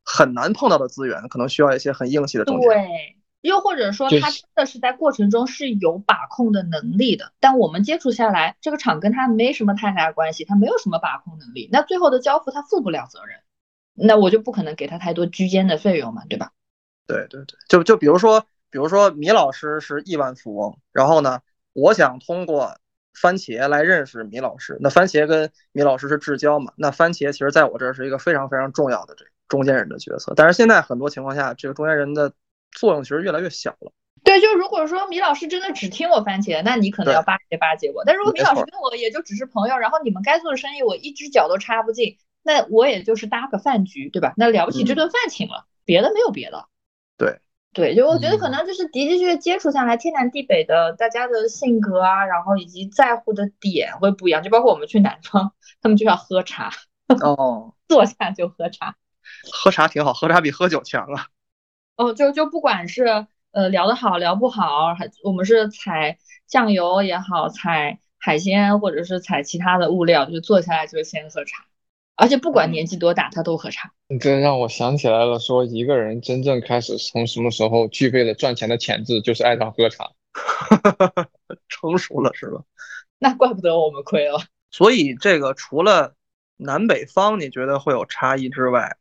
[0.04, 2.68] 很难碰到的资源，可能需要一些很硬气的中间。
[2.68, 13.38] 对，又或者说他真的是在过程中是有把控的能力的，但我们接触下来，这个厂跟他没什么太大关系，他没有什么把控能力，那最后的交付他负不了责任，
[13.94, 16.52] 那我就不可能给他太多居间的费用嘛，对吧？
[17.06, 21.40] 对对对，就就比如说，比如说米老师是亿万富翁，然后呢？
[21.72, 22.76] 我想通过
[23.12, 26.72] 番茄来认识米老师，那番茄跟米老师是至交嘛？
[26.76, 30.32] 那番茄其实在我这儿是一个非常非常重要的这中间人的角色。
[30.36, 32.32] 但是现在很多情况下，这个中间人的
[32.72, 33.92] 作用其实越来越小了。
[34.22, 38.04] 对，就如果说米老师真的只听我番茄，那你可能要巴结巴结我。
[38.04, 44.34] 但如果米老师跟我也就只是朋友，然后你们该做的生意我一只脚都插不进，那我也就是搭个饭局，对吧？
[44.36, 46.66] 那了不起这顿饭请了，别的没有别的。
[47.16, 47.40] 对。
[47.72, 54.42] 对，就我觉得可能就是的的确确接触下来，天南地北的大家的性格啊，然后以及在乎的点会不一样。
[54.42, 56.72] 就包括我们去南方，他们就要喝茶，
[57.22, 58.96] 哦，坐下就喝茶，
[59.52, 61.26] 喝茶挺好，喝茶比喝酒强啊。
[61.94, 66.18] 哦，就就不管是呃聊得好聊不好，还我们是采
[66.48, 71.64] 酱油也好，采海鲜或者是采其他的物料，就坐下来就先喝茶。
[72.20, 73.90] 而且不管年纪多大，他都喝茶。
[74.20, 80.10] 这让我想起来了，说一个人真正开始从什么时候具备了赚钱的潜质，就是爱上喝茶，
[81.70, 82.62] 成熟了是吧？
[83.18, 84.38] 那怪不得我们亏了。
[84.70, 86.14] 所以这个除了
[86.58, 88.98] 南北方，你觉得会有差异之外，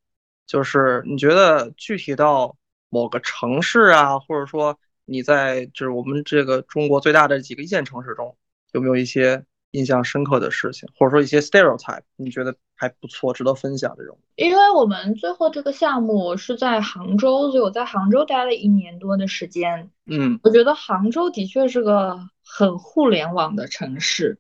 [0.48, 2.56] 就是你觉得具体到
[2.88, 8.38] 某个城市啊，或者说你在就是我们这个中国最大的几个一线城市中，
[8.72, 9.44] 有没有一些？
[9.72, 14.18] 印象深刻的事情，或者说一些 stereotype，你觉得还不错，值得分享这种。
[14.36, 19.92] 因为我们最后这个项目是在杭州，所以我在杭州待了一年多的时间。
[20.06, 24.40] 嗯，我觉得杭州的确是个很互联网的城市，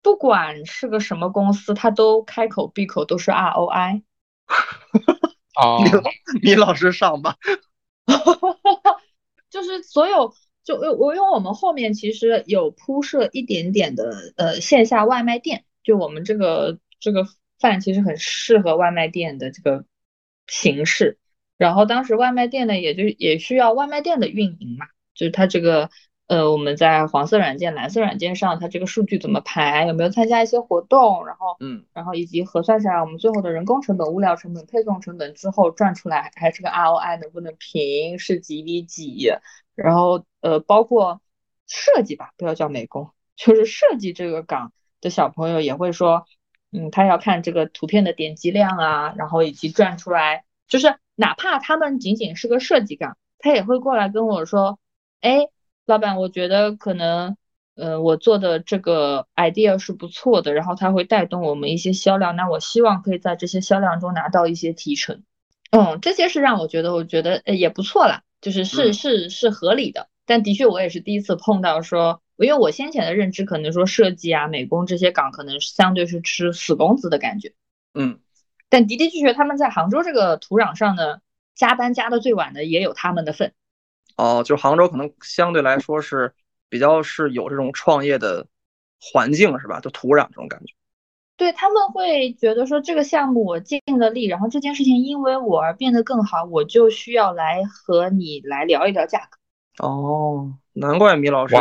[0.00, 4.02] 不管是个什么公司，它都开口闭口都是 ROI。
[5.60, 5.82] 哦，
[6.42, 7.36] 你老师上吧。
[9.50, 10.32] 就是所有。
[10.64, 17.26] 就我因为我们后面其实有铺设一点点的呃线下外卖店，就我们这个这个
[17.58, 19.84] 饭其实很适合外卖店的这个
[20.46, 21.18] 形式。
[21.58, 25.90] 然后当时外卖店呢，也就也需要外卖店的运营嘛，就是它这个
[26.26, 39.30] 呃我们在黄色软件、蓝色软件上，它这个数据怎么排，有没有参加一些活动，然后嗯，然后以及核算下来我们最后的人工成本、物料成本、配送成本之后赚出来还是个 ROI 能不能平，是几比几？
[39.74, 41.20] 然后，呃，包括
[41.66, 46.26] 设计吧，不要叫美工，就是设计这个岗的小朋友也会说，
[46.70, 54.78] 嗯，他要看这个图片的点击量啊，然后以及赚出来，就是哪怕他们仅仅是个设计岗，他也会过来跟我说，
[55.20, 55.48] 哎，
[55.86, 57.36] 老板，我觉得可能，
[57.74, 65.22] 呃，我做的这个 idea 是不错的，然后他会带动我们一些销量，那我希望可以在这些销量中拿到一些提成，
[65.70, 68.22] 嗯，这些是让我觉得，我觉得呃也不错啦。
[68.42, 77.54] 就是是是是合理的，但的确我也是第一次碰到说，因为我先前的认知可能说设计啊、美工这些岗可能相对是吃死工资的感觉，
[77.94, 78.18] 嗯，
[78.68, 81.20] 但的的确确他们在杭州这个土壤上呢，
[81.54, 83.54] 加班加的最晚的也有他们的份。
[84.16, 86.34] 哦，就杭州可能相对来说是
[86.68, 88.46] 比较是有这种创业的
[89.00, 89.80] 环境是吧？
[89.80, 90.74] 就土壤这种感觉。
[91.42, 99.84] 对他们会觉得说这个项目我尽了力，然后这件事情因为我而变得更好，我就需要来和你来聊一聊价格。
[99.84, 101.56] 哦，难怪米老师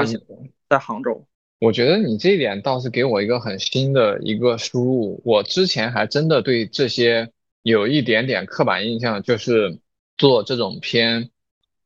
[0.70, 1.26] 在杭州。
[1.60, 5.20] 我觉得你这一点倒是给我一个很新的一个输入。
[5.26, 7.32] 我之前还真的对这些
[7.64, 9.80] 有一点点刻板印象，就是
[10.16, 11.32] 做这种偏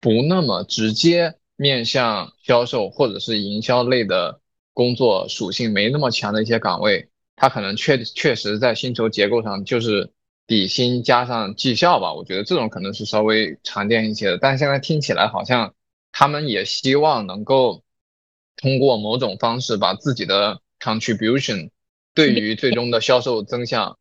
[0.02, 4.42] 不那么直接面向销售或者是营销类的
[4.74, 7.08] 工作属性没那么强的一些岗位。
[7.36, 10.12] 它可能确确实在薪酬结构上就是
[10.48, 14.38] 底薪加上绩效吧，我觉得这种可能是稍微常见一些的。
[14.38, 15.74] 但是现在听起来好像
[16.12, 17.84] 他们也希望能够
[18.56, 21.72] 通过某种方式把自己的 contribution
[22.14, 23.98] 对于最终的销售增项，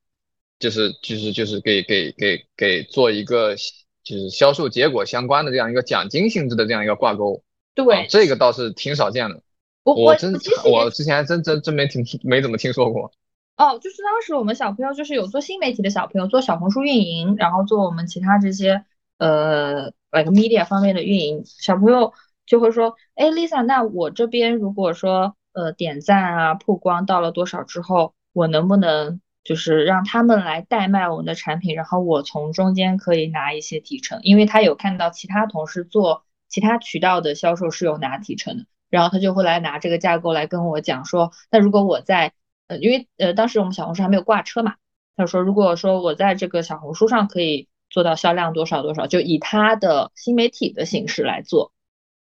[0.59, 3.57] 就是就是就是给给给给做一个
[4.05, 7.43] 就是销售结果相关的这样一个奖金性质的这样一个挂钩。
[7.75, 9.43] 对，这个倒是挺少见的。
[9.83, 10.33] 我我真
[10.65, 13.11] 我之前还真真真没听没怎么听说过。
[13.57, 18.85] 哦，就是当时我们小朋友就是有做新媒体的小朋友做小红书运营，然后做我们其他这些
[19.19, 22.13] 呃，like media 方面的运营，小朋友
[22.47, 42.33] 就会说，哎，Lisa，那我这边如果说呃点赞啊曝光到了多少之后，我能不能就是让他们来代卖我们的产品，然后我从中间可以拿一些提成，因为他有看到其他同事做其他渠道的销售是有拿提成的，然后他就会来拿这个架构来跟我讲说，那如果我在
[42.75, 44.75] 呃，因为呃，当时我们小红书还没有挂车嘛，
[45.17, 51.73] 他说，如果说我在这个小红书上可以做到销量多少多少，就以他的新媒体的形式来做，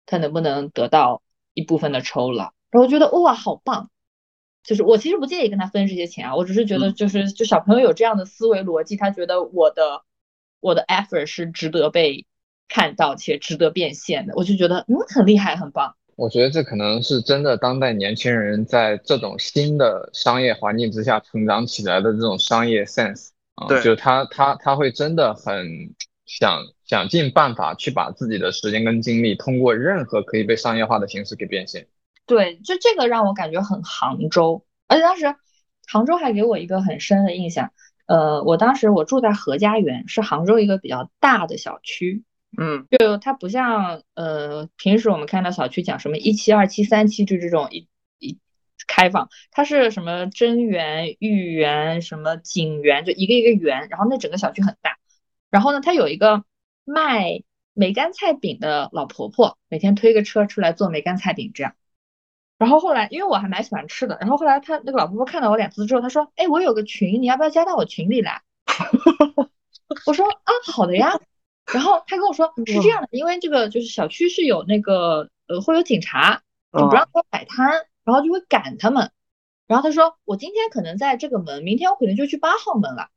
[0.05, 1.21] 他能不能得到
[1.53, 2.53] 一部分的抽了？
[2.71, 3.89] 然后觉得哇，好棒！
[4.63, 10.03] 就是我其实不介意跟他分这些钱啊，我只是觉得就是就小朋友有这样的思维逻辑，他觉得我的
[10.61, 12.25] 我的 effort 是值得被
[12.69, 15.96] 看到且值得变现的，我就觉得嗯，很厉害，很棒。
[16.17, 25.93] 我觉得这可能是真的，当代年轻人在这种新的商业环境之下成长起来的这种商业 sense 啊，就是他他他会真的很
[26.25, 31.87] 想想尽办法去把自己的时间跟精力通过任何可以被商业化的形式给变现。
[32.25, 35.35] 对，就这个让我感觉很杭州，而且当时
[35.87, 37.71] 杭州还给我一个很深的印象。
[38.07, 42.23] 呃，我当时我住在何家园，是杭州一个比较大的小区。
[42.55, 47.87] 嗯，就它不像呃平时我们看到小区讲什么一期、二期、三期就这种一
[48.19, 48.37] 一
[48.87, 54.97] 开放，它是什么真园、豫园、什么景园，就一个一个园，然后那整个小区很大。
[55.49, 56.43] 然后呢，它有一个
[56.85, 57.43] 卖
[57.73, 61.73] 梅干菜饼的老婆婆，每天推个车出来做梅干菜饼这样。
[62.57, 68.41] 然后后来，因为我还蛮喜欢吃的，然后后来他那个老婆婆看到我两次之后，她说：“哎，我有个群，你要不要加到我群里来？”
[70.07, 71.19] 我说：“啊，好的呀。”
[71.73, 76.41] 然后他跟我说是这样的，因为这个就是小区是有那个呃会有警察，
[76.71, 77.69] 就不让他摆摊，
[78.05, 79.11] 然后就会赶他们。
[79.67, 83.09] 然后他说我今天可能在这个门，明天我可能就去八号门了。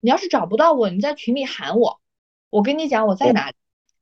[0.00, 2.00] 你要是找不到我，你在群里喊我，
[2.48, 3.54] 我跟你讲我在哪里。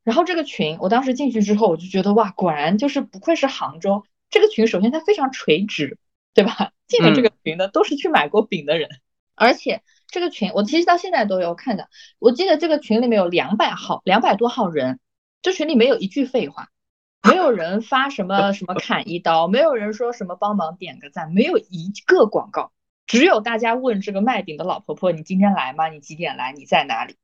[0.05, 4.67] 然后这个群我当时进去之后，我就觉得哇，果然就是不愧是杭州这个群。
[4.67, 5.99] 首先它非常垂直，
[6.33, 6.73] 对吧？
[6.87, 8.89] 进了这个群的都是去买过饼的人，
[9.35, 9.83] 而且。
[10.11, 11.89] 这个群我其实到现在都有看的，
[12.19, 14.99] 我记得这个群里面有两百号，两百多号人，
[15.43, 16.69] 这群里没有一句废话，
[17.23, 22.73] 没有人发什么什么砍一刀，没有人说什么帮忙点个赞，没有一个广告，
[23.07, 25.89] 只有大家问这个卖饼的老婆婆，你今天来吗？
[25.89, 26.53] 你几点来？
[26.53, 27.17] 你在哪里？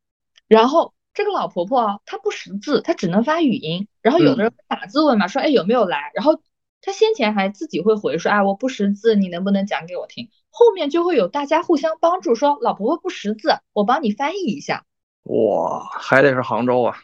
[0.47, 6.13] 然后这个老婆婆她不识字，她只能发语音，然后有的人打字问嘛，说哎有没有来？
[6.15, 6.41] 然后
[6.81, 10.31] 她先前还自己会回说，哎我不识字，你能不能讲给我听？
[10.59, 14.87] 后面就会有大家互相帮助，说老婆婆不识字，我帮你翻译一下。
[15.25, 16.97] 哇，还得是杭州啊！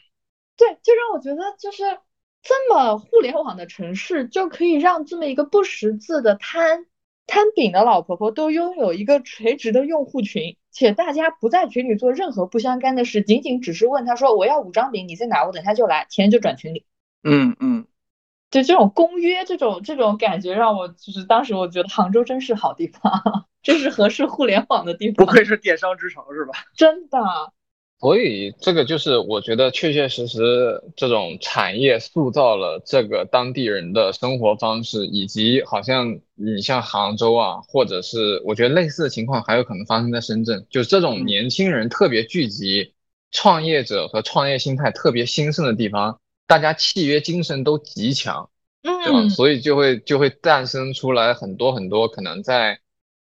[0.56, 1.82] 对，就让我觉得就是
[2.42, 6.86] 这么互联网的城市，就可以让这么一个不识字的摊
[7.26, 15.44] 摊饼的老婆婆都拥有一个垂直的用户群，且大家不在群里做任何不相干的事，仅仅只是问他说我要五张饼，你在哪？
[15.44, 16.86] 我等下就来，钱就转群里。
[17.22, 17.86] 嗯嗯。
[18.52, 25.14] 就这种公约，这种这种感觉让我就是当时我觉得杭州真是好地方，真是合适互联网的地方。
[25.14, 26.52] 不愧是电商之城，是吧？
[26.76, 27.18] 真的。
[27.98, 42.92] 所以这个就是我觉得确确实实这种产业塑造了这个当地人的生活方式，以及好像你像杭州啊，或者是我觉得类似的情况还有可能发生在深圳，就是这种年轻人特别聚集、
[43.30, 46.18] 创业者和创业心态特别兴盛的地方。
[46.46, 48.50] 大家契约精神都极强，
[48.82, 49.28] 嗯，对吧？
[49.28, 52.80] 所以就会就会诞生出来很多很多可能在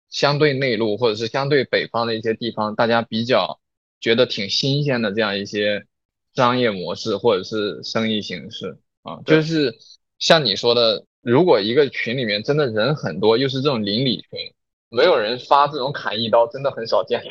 [0.09, 3.61] 相对内陆或者是相对北方的一些地方，大家比较
[4.01, 5.87] 觉得挺新鲜的这样一些
[6.35, 9.77] 商业模式或者是生意形式啊，就是
[10.19, 14.55] 像你说的，如果一个群里面真的人很多，又是这种邻里群，
[14.89, 17.23] 没有人发这种砍一刀，真的很少见。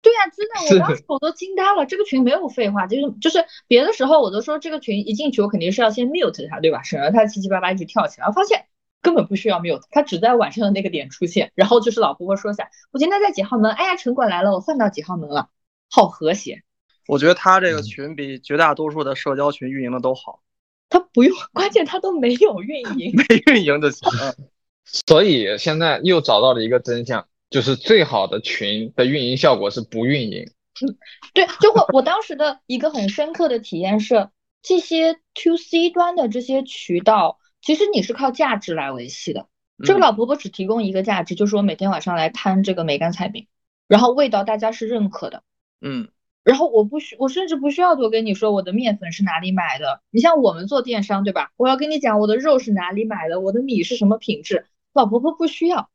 [0.00, 1.84] 对呀，真的，我当时我都惊呆了。
[1.84, 6.82] 这个群没有废话，就是就是别的时候我都说这个群一进去我肯定是要先 mute 他，对吧？
[6.82, 8.30] 省得他七七八八一直跳起来。
[8.30, 8.66] 发现
[9.02, 13.72] 根本不需要 mute，他只在晚上的那个点出现，然后就是老婆婆说一下，我今天在几号门？
[13.72, 15.48] 哎呀，城管来了，我换到几号门了，
[15.90, 16.62] 好和谐。
[17.06, 20.42] 我觉得他这个群比绝大多数的社交群运营的都好。
[20.90, 24.00] 他不用，关键他都没有运营， 没运营的群。
[24.84, 27.26] 所以现在又找到了一个真相。
[27.50, 30.50] 就是最好的群的运营效果是不运营，
[31.32, 34.28] 对，就会我当时的一个很深刻的体验是，
[34.62, 39.46] 这些 to C 端的这些渠道，其实你是靠价值来维系的。
[39.84, 43.46] 这个老婆婆只提供一个价值，就是我每天晚上来摊这个梅干菜饼，
[43.86, 45.44] 然后味道大家是认可的。
[45.80, 46.08] 嗯，
[46.42, 50.02] 然后我不需，我甚至不需要多跟你说我的面粉是哪里买的。
[50.10, 51.52] 你像我们做电商，对吧？
[51.56, 54.66] 我要跟你讲我的肉是哪里买的，我的米是什么品质。
[54.92, 55.90] 老婆婆不需要，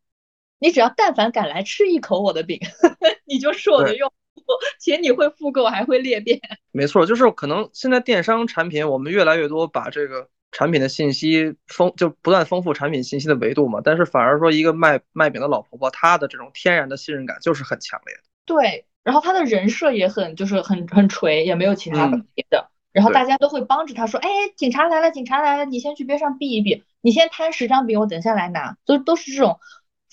[0.64, 2.58] 你只要但凡敢来吃一口我的饼，
[3.28, 4.44] 你就是我的用户，
[4.80, 6.40] 且你会复购，还会裂变。
[6.72, 13.82] 没错，就是可能现在电商产品，我们越来越多把这个产品的信息丰，就不断丰富产品信息的维度嘛。
[13.84, 18.22] 但是反而说一个卖卖饼的老婆婆，她的这种天然的信任感就是很强烈的。
[18.46, 22.70] 对，然后她的人设也很就是很很锤，也没有其他的别的。
[22.94, 29.60] 然后大家都会帮着她说，哎，警察来了，警察来了，你先去边上避一避，你先摊十张饼，我等下来拿，都都是这种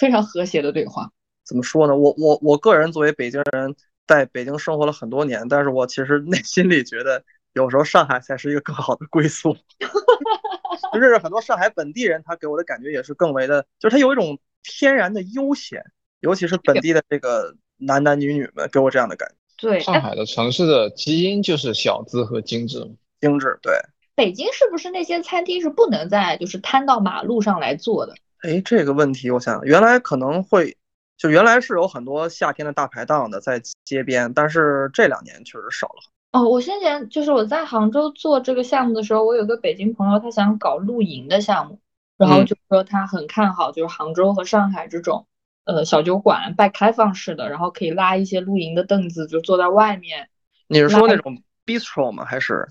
[0.01, 1.13] 非常和谐的对话。
[1.45, 1.95] 怎么说呢？
[1.95, 3.77] 我我我个人作为北京人，
[4.07, 7.23] 在北京生活了很多年，但是我其实内心里觉得，
[7.53, 9.55] 有时候上海才是一个更好的归宿。
[10.93, 15.85] 就认识很多上海本地人，他给我的感觉也是更为的，就是他有一种天然的悠闲，
[16.21, 19.35] 尤其是本地的这个男男女女们给我这样的感觉。
[19.59, 22.79] 对，上海的城市的基因就是小资和精致。
[23.21, 23.75] 精致，对。
[24.15, 28.15] 北京是不是那些餐厅是不能在就是摊到马路上来做的？
[28.43, 30.77] 哎，这个问题我想原来可能会，
[31.17, 36.03] 就原来是有很多夏天的大排档的在街边，但是这两年确实少了。
[36.33, 41.81] 哦，我先前就是我在杭州做这个项目的时候，我有个北京朋友，他想搞露营的项目，
[42.17, 45.27] 然后就说他很看好就是杭州和上海这种
[45.65, 50.29] 呃小酒馆半开放式的，然后可以拉一些露营的凳子，就坐在外面。
[50.69, 52.25] 你是说那种 bistro 吗？
[52.25, 52.69] 还是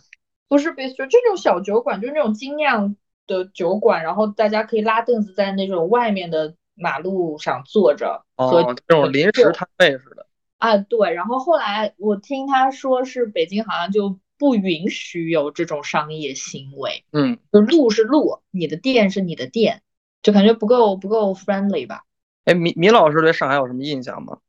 [0.47, 1.05] 不是 bistro？
[1.07, 2.95] 这种小酒馆就是那种精酿
[3.29, 10.25] 的酒馆，然后大家可以拉凳子在那种外面的马路上坐着，哦，这种临时摊位似的。
[10.57, 19.81] 啊，对，然后后来我听他说是北京好像就不允许有这种商业行为，嗯，就路是路，你的店是你的店，
[20.21, 22.03] 就感觉不够不够 friendly 吧？
[22.45, 24.39] 哎，米米老师对上海有什么印象吗？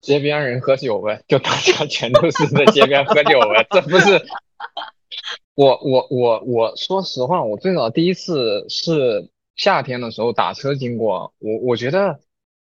[0.00, 4.20] 街边人喝酒呗，就大家全都是在街边喝酒呗，这不是？
[5.54, 12.20] 我我我我说实话，我最早第一次是夏天的时候打车经过，我我觉得。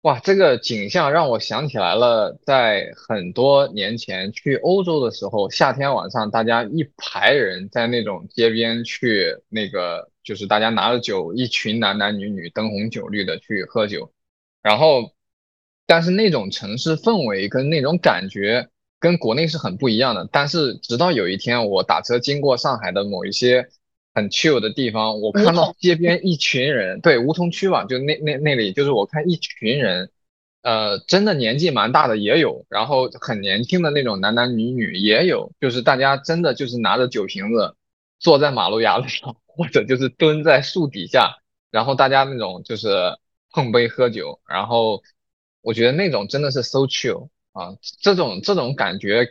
[0.01, 14.11] 哇，这个景象让我想起来了，在很多年前去欧洲的时候，夏天晚上大家一排人在那种街边去那个，就是大家拿着酒，一群男男女女灯红酒绿的去喝酒，
[14.61, 15.11] 然后，
[15.87, 18.69] 但是那种城市氛围跟那种感觉
[19.05, 20.27] 跟国内是很不一样的。
[20.31, 23.69] 但是直到有一天我打车经过上海的某一些。
[24.17, 30.09] 很 chill 的地方，我看到街边一群人，对梧桐区吧，就那那那里，就是我看一群人，
[30.61, 37.75] 呃，真的年纪蛮大的也有，然后很年轻的那种男男女女也有，就是大家真的就是拿着酒瓶子
[38.17, 41.39] 坐在马路牙子上，或者就是蹲在树底下，
[41.69, 43.17] 然后大家那种就是
[43.51, 45.03] 碰杯喝酒，然后
[45.61, 49.25] 我觉得那种真的是 so chill 啊，这种这种感觉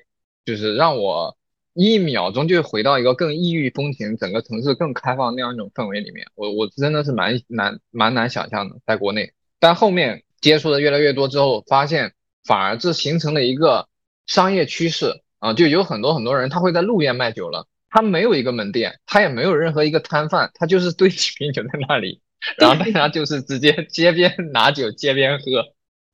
[0.45, 1.37] 就是让我。
[1.77, 9.33] 一秒钟就回到一个更异域风情、整个城市更开放那样一种氛围里面，我我真的是蛮难蛮难想象的，在国内。
[9.59, 12.13] 但后面接触的越来越多之后，发现
[12.45, 13.89] 反而这形成了一个
[14.29, 22.21] 商业趋势啊，就有很多很多人他会在路边卖酒了，他没有一个门店，他也没有任何一个摊贩，他就是堆几瓶酒在那里，
[22.57, 25.45] 然后大家就是直接 街边拿酒街边喝。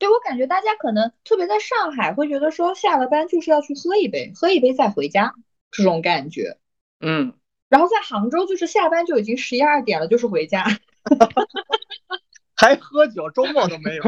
[0.01, 5.35] 对我感觉大家可能特别在上海会觉得说下了班就是要去喝一杯，喝一杯再回家。
[5.69, 6.57] 这种感觉，
[7.01, 7.35] 嗯，
[7.69, 10.65] 然后在杭州就是下班就已经十一二点了，就是回家，
[12.57, 14.03] 还喝酒，周末都没有，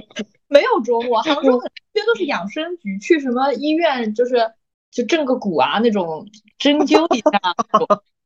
[0.48, 4.52] 没有周末，杭州很这都是养生局，去什么医院就是
[4.90, 7.40] 就正个骨啊那种针灸一下，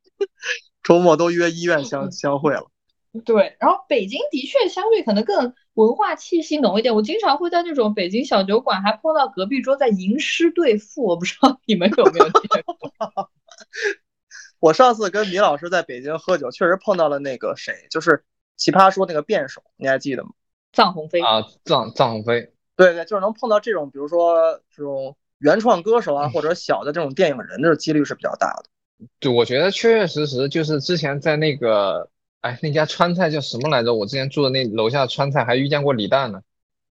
[0.83, 2.67] 周末都约医院相相会了。
[3.25, 6.95] 对，然后北京的确相对可能更文化气息浓一点。
[6.97, 12.77] 我经常会在那种北京小酒馆还碰到隔壁桌在吟诗对赋，我不知道 你们有没有见过。
[14.61, 18.25] 我上次跟米老师在北京喝酒，确实碰到了那个谁，就是
[18.57, 20.31] 奇葩说那个辩手，你还记得吗？
[20.73, 22.53] 臧鸿飞啊，臧臧鸿飞。
[22.77, 28.65] 对对，就是能碰到这种，比如说这种原创歌手啊，或者小的这种电影人，这几率是比较大的。
[29.19, 32.09] 对，我觉得确确实实就是之前在那个。
[32.43, 33.95] 哎，那家川菜叫什么来着？
[33.95, 36.43] 我之前住的那楼下川菜还遇见过李诞呢。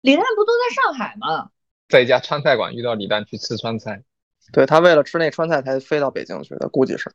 [0.02, 1.50] 李诞不都在上海吗？
[1.88, 4.04] 在一家川菜馆遇到李诞去吃川菜。
[4.52, 7.14] 对他为了吃那川菜才飞到北京去的，估计是。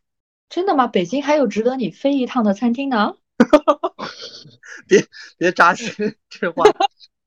[0.49, 0.87] 真的吗？
[0.87, 3.15] 北京还有值得你飞一趟的餐厅呢？
[4.89, 5.07] 别
[5.37, 6.65] 别扎心这话。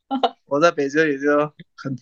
[0.45, 1.29] 我在北京已经
[1.75, 1.95] 很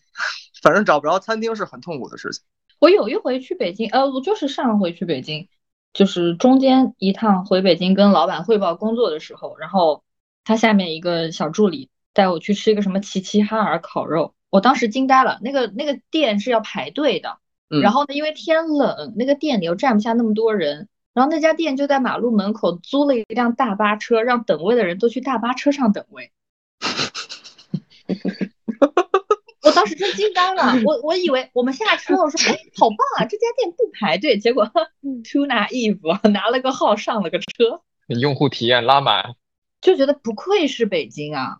[0.61, 2.43] 反正找不着餐厅是很痛苦的事情。
[2.79, 5.47] 我有一回去北京，呃，我就是上回去北京，
[5.93, 10.03] 就是中间一趟回北京跟老板汇报工作的时候，然后
[10.43, 15.39] 他下面一个小助理带我去吃一个什么齐齐哈尔烤肉，我当时惊呆了。
[15.41, 17.37] 那个那个店是要排队的，
[17.81, 26.31] 然后呢，因为天冷，那个店里又站不下那么多人，然后那家店就在马路门口租了一辆大巴车，让等位的人都去大巴车上等位。
[29.73, 34.65] 我当时真惊呆了，我我以为我们下车，我说哎，好棒啊，这家店不排队，结果
[35.23, 39.33] too naive，拿了个号上了个车，用户体验拉满，
[39.81, 41.57] 就觉得不愧是北京啊。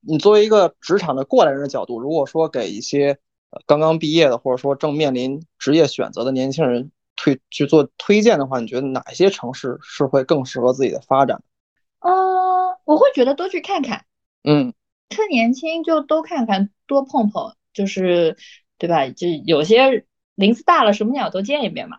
[0.00, 3.18] 你作为一个职场的过来人的角度，如果说给一些
[3.66, 11.42] 刚刚毕业的或者说正面临职业选择的年轻人推去做推荐的话，你觉得哪些城市是会更适合自己的发展？
[11.98, 14.04] 嗯，我会觉得多去看看，
[14.44, 14.72] 嗯。
[15.08, 18.36] 趁年轻就多看看，多碰碰，就是
[18.78, 19.08] 对吧？
[19.08, 21.98] 就有些林子大了，什么鸟都见一遍嘛。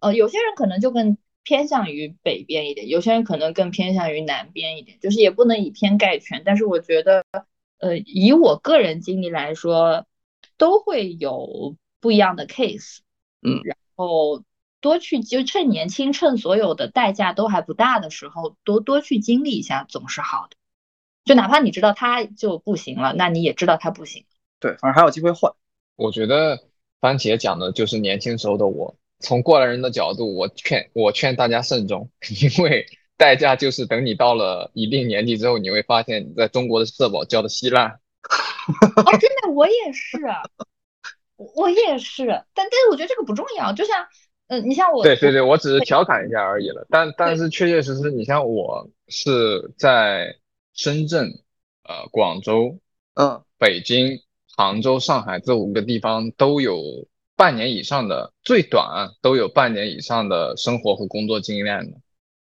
[0.00, 6.42] 呃，有些人可能就更偏向于北边一点，有些人可能更偏向于南边一点，就是也不能以偏概全。
[6.44, 7.24] 但是我觉得，
[7.78, 10.06] 呃，以我个人经历来说，
[10.56, 12.98] 都会有不一样的 case。
[13.42, 14.42] 嗯，然后
[14.80, 20.56] 多去就趁年轻，趁所有的代价都还不大的时候，多多去经历一下，总是好的。
[21.26, 24.24] 就哪怕你知道他就不行了，那你也知道他不行。
[24.60, 25.52] 对，反正还有机会换。
[25.96, 26.58] 我觉得
[27.00, 28.96] 番茄讲的就是年轻时候的我。
[29.18, 32.10] 从过来人的角度，我劝我劝大家慎重，
[32.58, 32.86] 因为
[33.16, 37.98] 代价就是等你到了一定年纪之后，你会发现你在中国的社保交的稀烂。
[38.96, 40.18] 哦，真的，我也是，
[41.36, 42.26] 我也是。
[42.54, 44.06] 但但是我觉得这个不重要，就像，
[44.46, 45.02] 嗯，你像我。
[45.02, 46.86] 对对对，我只是调侃一下而已了。
[46.88, 50.36] 但但是确确实实，你像我是在。
[50.76, 51.42] 深圳、
[51.84, 52.78] 呃，广州、
[53.14, 54.20] 嗯，北京、
[54.54, 61.98] 杭州、上海这五个地方都有半年以上的，最短都有半年以上的生活和工作经验的，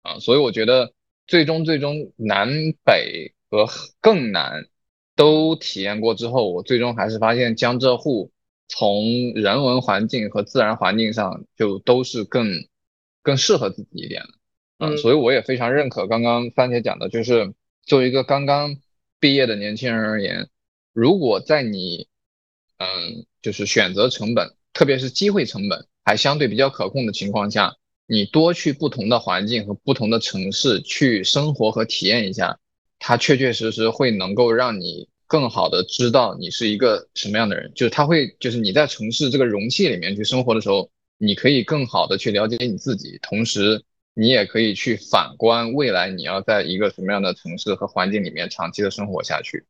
[0.02, 0.92] 啊，所以我觉得
[1.26, 2.48] 最终最终南
[2.84, 3.66] 北和
[4.02, 4.66] 更南
[5.16, 8.30] 都体验过之后，我最终还是发现江浙沪
[8.68, 12.46] 从人文环境和自然环境上就都是更
[13.22, 14.28] 更适合自己一点的，
[14.86, 17.54] 嗯，所以我也非常认可刚刚番茄讲的，就是。
[17.88, 18.76] 作为一个刚刚
[19.18, 20.46] 毕业的年轻人而言，
[20.92, 22.06] 如果在你，
[22.76, 27.74] 嗯，就是选择成本，特别是机会成本还相对比较可控的情况下，
[28.06, 32.58] 你多去不同的环境和不同的城市去生活和体验一下，
[32.98, 37.72] 它确确实实会能够让你更好的知道你是一个什么样的人。
[37.74, 43.82] 就是他会，就是你在城市这个容器里面去生活的时候，你可以更好的去了解你自己，同时。
[44.20, 49.64] 你也可以去反观未来，你要在一个什么样的城市和环境里面长期的生活下去，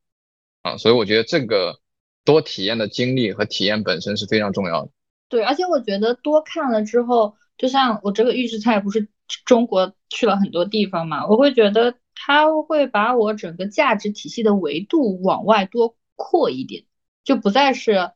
[0.62, 1.80] 啊，所以我觉得这个
[2.24, 4.90] 多体验的经历和体验本身是非常重要的。
[5.28, 9.10] 对，而且我觉得多看了之后，就像我这个预制菜不是
[9.44, 16.84] 中国去了很多地方嘛，我会觉得它会把我整个价值体系的维度往外多扩一点，
[17.22, 18.12] 就不再是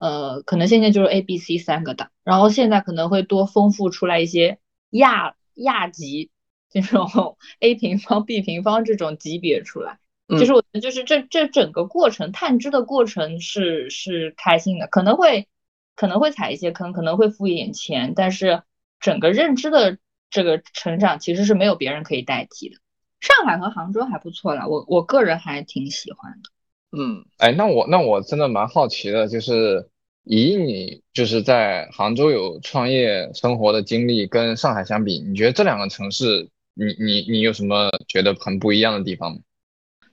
[0.00, 4.58] 呃，可能现在就是 A、B、C 三个档，然后现在可能会多丰富出来一些
[4.90, 5.36] 亚。
[5.56, 6.30] 亚级
[6.70, 15.48] 这种 a 平方 b 平方这种级别出来，就是我觉得就是这这整个过程探知的过程是是开心的，可能会
[15.94, 18.62] 可能会踩一些坑，可能会付一点钱，但是
[19.00, 19.98] 整个认知的
[20.30, 22.76] 这个成长其实是没有别人可以代替的。
[23.20, 26.50] 上海和杭州还不错啦，我我个人还挺喜欢的。
[26.98, 29.88] 嗯，哎，那我那我真的蛮好奇的，就是。
[30.28, 39.38] 以你就是在杭州有创业生活的经历，跟上海相比，你觉得这两个城市，你你你有什么觉得很不一样的地方吗？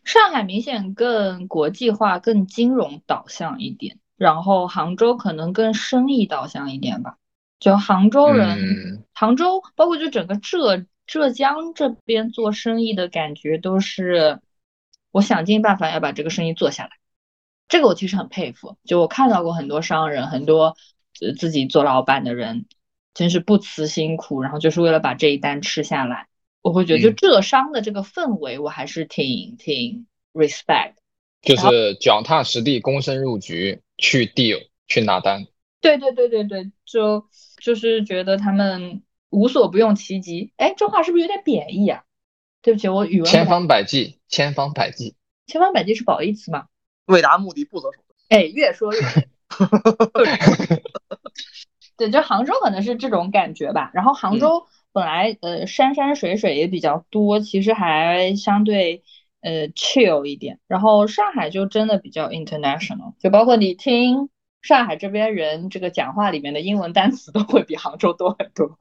[0.04, 7.18] 上海明显更国际化、更金融导向一点，然后杭州可能更生意导向一点吧。
[7.60, 14.40] 就杭州人，杭州包括就整个浙浙江这边做生意的感觉都是，
[15.12, 16.92] 我想尽办法要把这个生意做下来。
[17.74, 20.78] 这个我其实很佩服，就我看到过很多商人，很多
[21.20, 22.68] 呃自己做老板的人，
[23.16, 26.28] 真是不辞辛苦，然后就是为了把这一单吃下来。
[26.62, 30.94] 我会觉得，就浙商的这个氛围，我还是挺挺 respect，
[31.42, 35.48] 就是脚踏实地、躬身入局去 deal 去拿单。
[35.82, 37.26] 对对对对对，就
[37.60, 39.02] 就是觉得他们
[39.32, 40.54] 无所不用其极。
[40.58, 42.04] 哎，这话是不是有点贬义啊？
[42.62, 45.16] 对不起，我语文千方百计，千方百计，
[45.48, 46.68] 千方百计是褒义词吗？
[47.06, 48.18] 为达目的不择手段。
[48.30, 49.00] 哎，越说越
[51.98, 53.92] 对， 就杭州可能是这种感觉吧。
[53.94, 59.04] 然后杭州本来呃山山水水也比较多，其实还相对
[59.42, 60.60] 呃 chill 一点。
[60.68, 64.30] 然后上海就真的比较 international，就包括你听
[64.62, 68.78] 上海这边人这个讲话里面的英文单词都会比杭州多很多。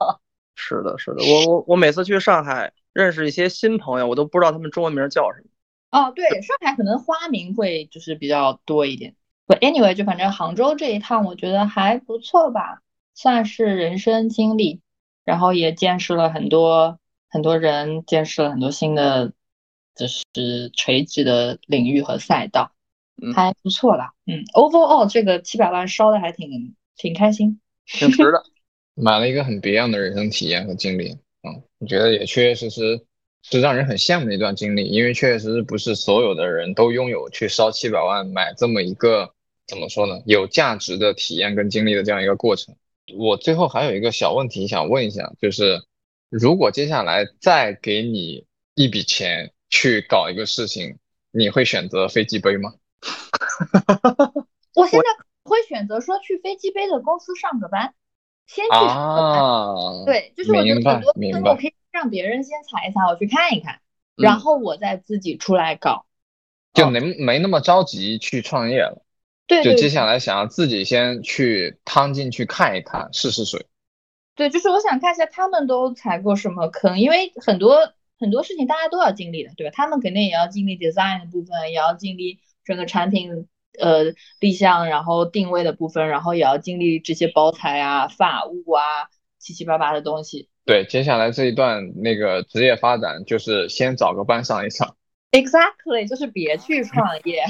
[0.54, 5.48] 是的，是的，我我我每次去上海认识一些新朋友，我都不知道他们中文名叫什么。
[5.92, 9.14] 哦，对，上海可能花名会就是比较多一点。
[9.46, 12.80] 不，anyway，就反正杭州这一趟我觉得还不错吧，
[13.14, 14.80] 算是人生经历，
[15.24, 16.98] 然后也见识了很多
[17.28, 19.32] 很多人，见识了很多新的
[19.94, 22.72] 就是垂直的领域和赛道，
[23.34, 24.14] 还不错啦。
[24.26, 28.42] 嗯，overall 这个七百万烧的还挺挺开心，挺值的。
[28.94, 31.12] 买了一个很别样的人生体验和经历，
[31.42, 33.06] 嗯，我觉得也确确实实
[33.42, 39.34] 是让人很羡慕的一段经历，因为确确实实不是所有的人都拥有去烧七百万买这么一个
[39.66, 42.74] 怎么说呢，有价值的体验跟经历的这样一个过程。
[43.18, 45.82] 我最后还有一个小问题想问一下，就是
[46.30, 50.96] 如果接下来再给你一笔钱去搞一个事情，
[51.30, 52.74] 你会选择飞机杯吗？
[54.74, 55.06] 我现在
[55.42, 57.94] 会选择说去飞机杯的公司上个班。
[58.46, 63.80] 先去啊，对，就是我觉得很多思路可以让别人先踩一踩，我去看一看，
[64.16, 66.06] 然后我再自己出来搞，
[66.74, 69.04] 就没没那么着急去创业了。
[69.46, 73.66] 对，就接下来想要自己先去趟进去看一看，试试水。
[74.34, 79.72] 对，就是我想看一下他们都踩过什么坑，因为很多很多事情大家都要经历的，对吧？
[79.76, 83.48] 他们肯定也要经历 design 的部分，也要经历整个产品。
[83.80, 89.08] 呃，立项，然后定位的部分，然后也要经历这些包材啊、发物啊、
[89.38, 90.50] 七七八八的东西。
[90.64, 94.94] 对，接下来这一段那个职业发展，就是先找个班上一上。
[95.32, 97.44] Exactly，就是别去创业。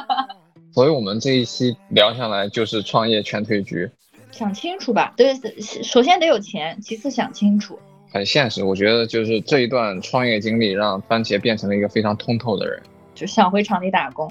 [0.72, 3.90] 所以我们这一期聊下来，就是创业全退局。
[4.30, 5.34] 想清楚吧，对，
[5.82, 7.78] 首先得有钱，其次想清楚。
[8.12, 12.82] 很现实，我觉得就是这一段创业经历，让番茄变成了一个非常通透的人。
[13.14, 14.30] 就想回厂里打工。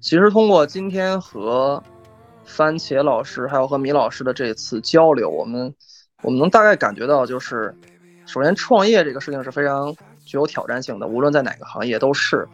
[0.00, 1.82] 其实通过今天和
[2.44, 5.72] 番茄老师还有和米老师的这次交流，我们
[6.22, 7.74] 我们能大概感觉到，就是
[8.26, 9.92] 首先创业这个事情是非常
[10.24, 12.48] 具有挑战性的，无论在哪个行业都是。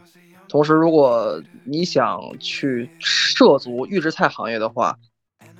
[0.49, 4.99] 同时，如果你想去涉足预制菜行业的话，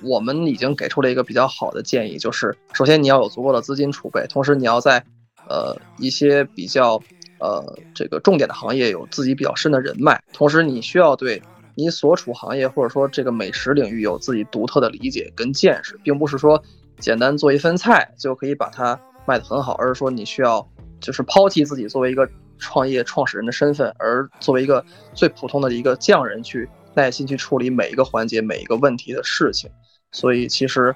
[0.01, 5.03] 我们已经给出了一个比较好的建议，就是首先你要有足够的资金储备，同时你要在
[5.47, 6.99] 呃一些比较
[7.39, 11.41] 呃这个重点的行业有自己比较深的人脉，同时你需要对。
[11.75, 16.61] 你所处行业或者说这个美食领域有自己独特的理解跟见识，并不是说
[16.99, 20.67] 简单做一份菜就可以把它卖得很好，而是说你需要
[20.99, 29.69] 就是抛弃自己作为一个创业创始人的身份，而作为一个最普通的一个匠人去耐心去处理每一个环节每一个问题的事情。
[30.11, 30.93] 所以其实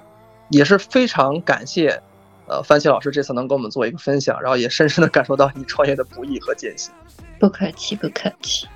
[0.50, 2.02] 也是非常感谢，
[2.48, 6.92] 呃，番茄老师这次能跟我们做一个分享，然后也深深的感受到你创业的不易和艰辛。
[7.38, 8.66] 不客气，不客气。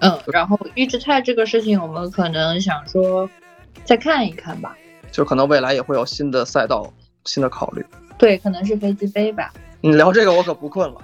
[0.00, 3.30] 嗯，然后预制菜这个事情，我们可能想说
[3.84, 4.76] 再看一看吧，
[5.14, 6.92] 就可能未来也会有新的赛道、
[7.24, 7.86] 新的考虑。
[8.18, 9.52] 对，可能是飞机杯吧。
[9.80, 10.96] 你聊这个我可不困了。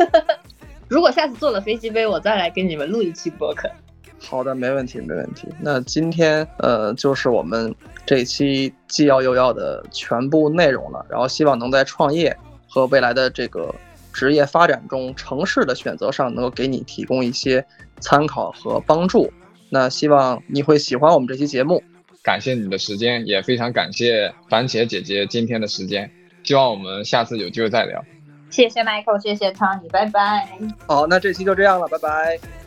[0.86, 3.70] 如果下次做了飞机杯，我再来给你们录一期播客。
[4.18, 5.48] 好的，没问题，没问题。
[5.58, 11.02] 那今天呃，就是我们这一期既要又要的全部内容了。
[11.08, 12.36] 然后希望能在创业
[12.68, 13.74] 和未来的这个
[14.12, 17.64] 职业发展中，城市的选择上，能够给你提供一些。
[18.00, 19.32] 参考和帮助，
[19.70, 21.80] 那希望你会喜欢我们这期节目。
[22.22, 26.10] 感谢你的时间，也非常感谢番茄姐姐今天的时间。
[26.44, 28.04] 希望我们下次有机会再聊。
[28.50, 30.48] 谢谢 Michael，谢谢 Tony，拜拜。
[30.86, 32.61] 好，那这期就这样了，拜拜。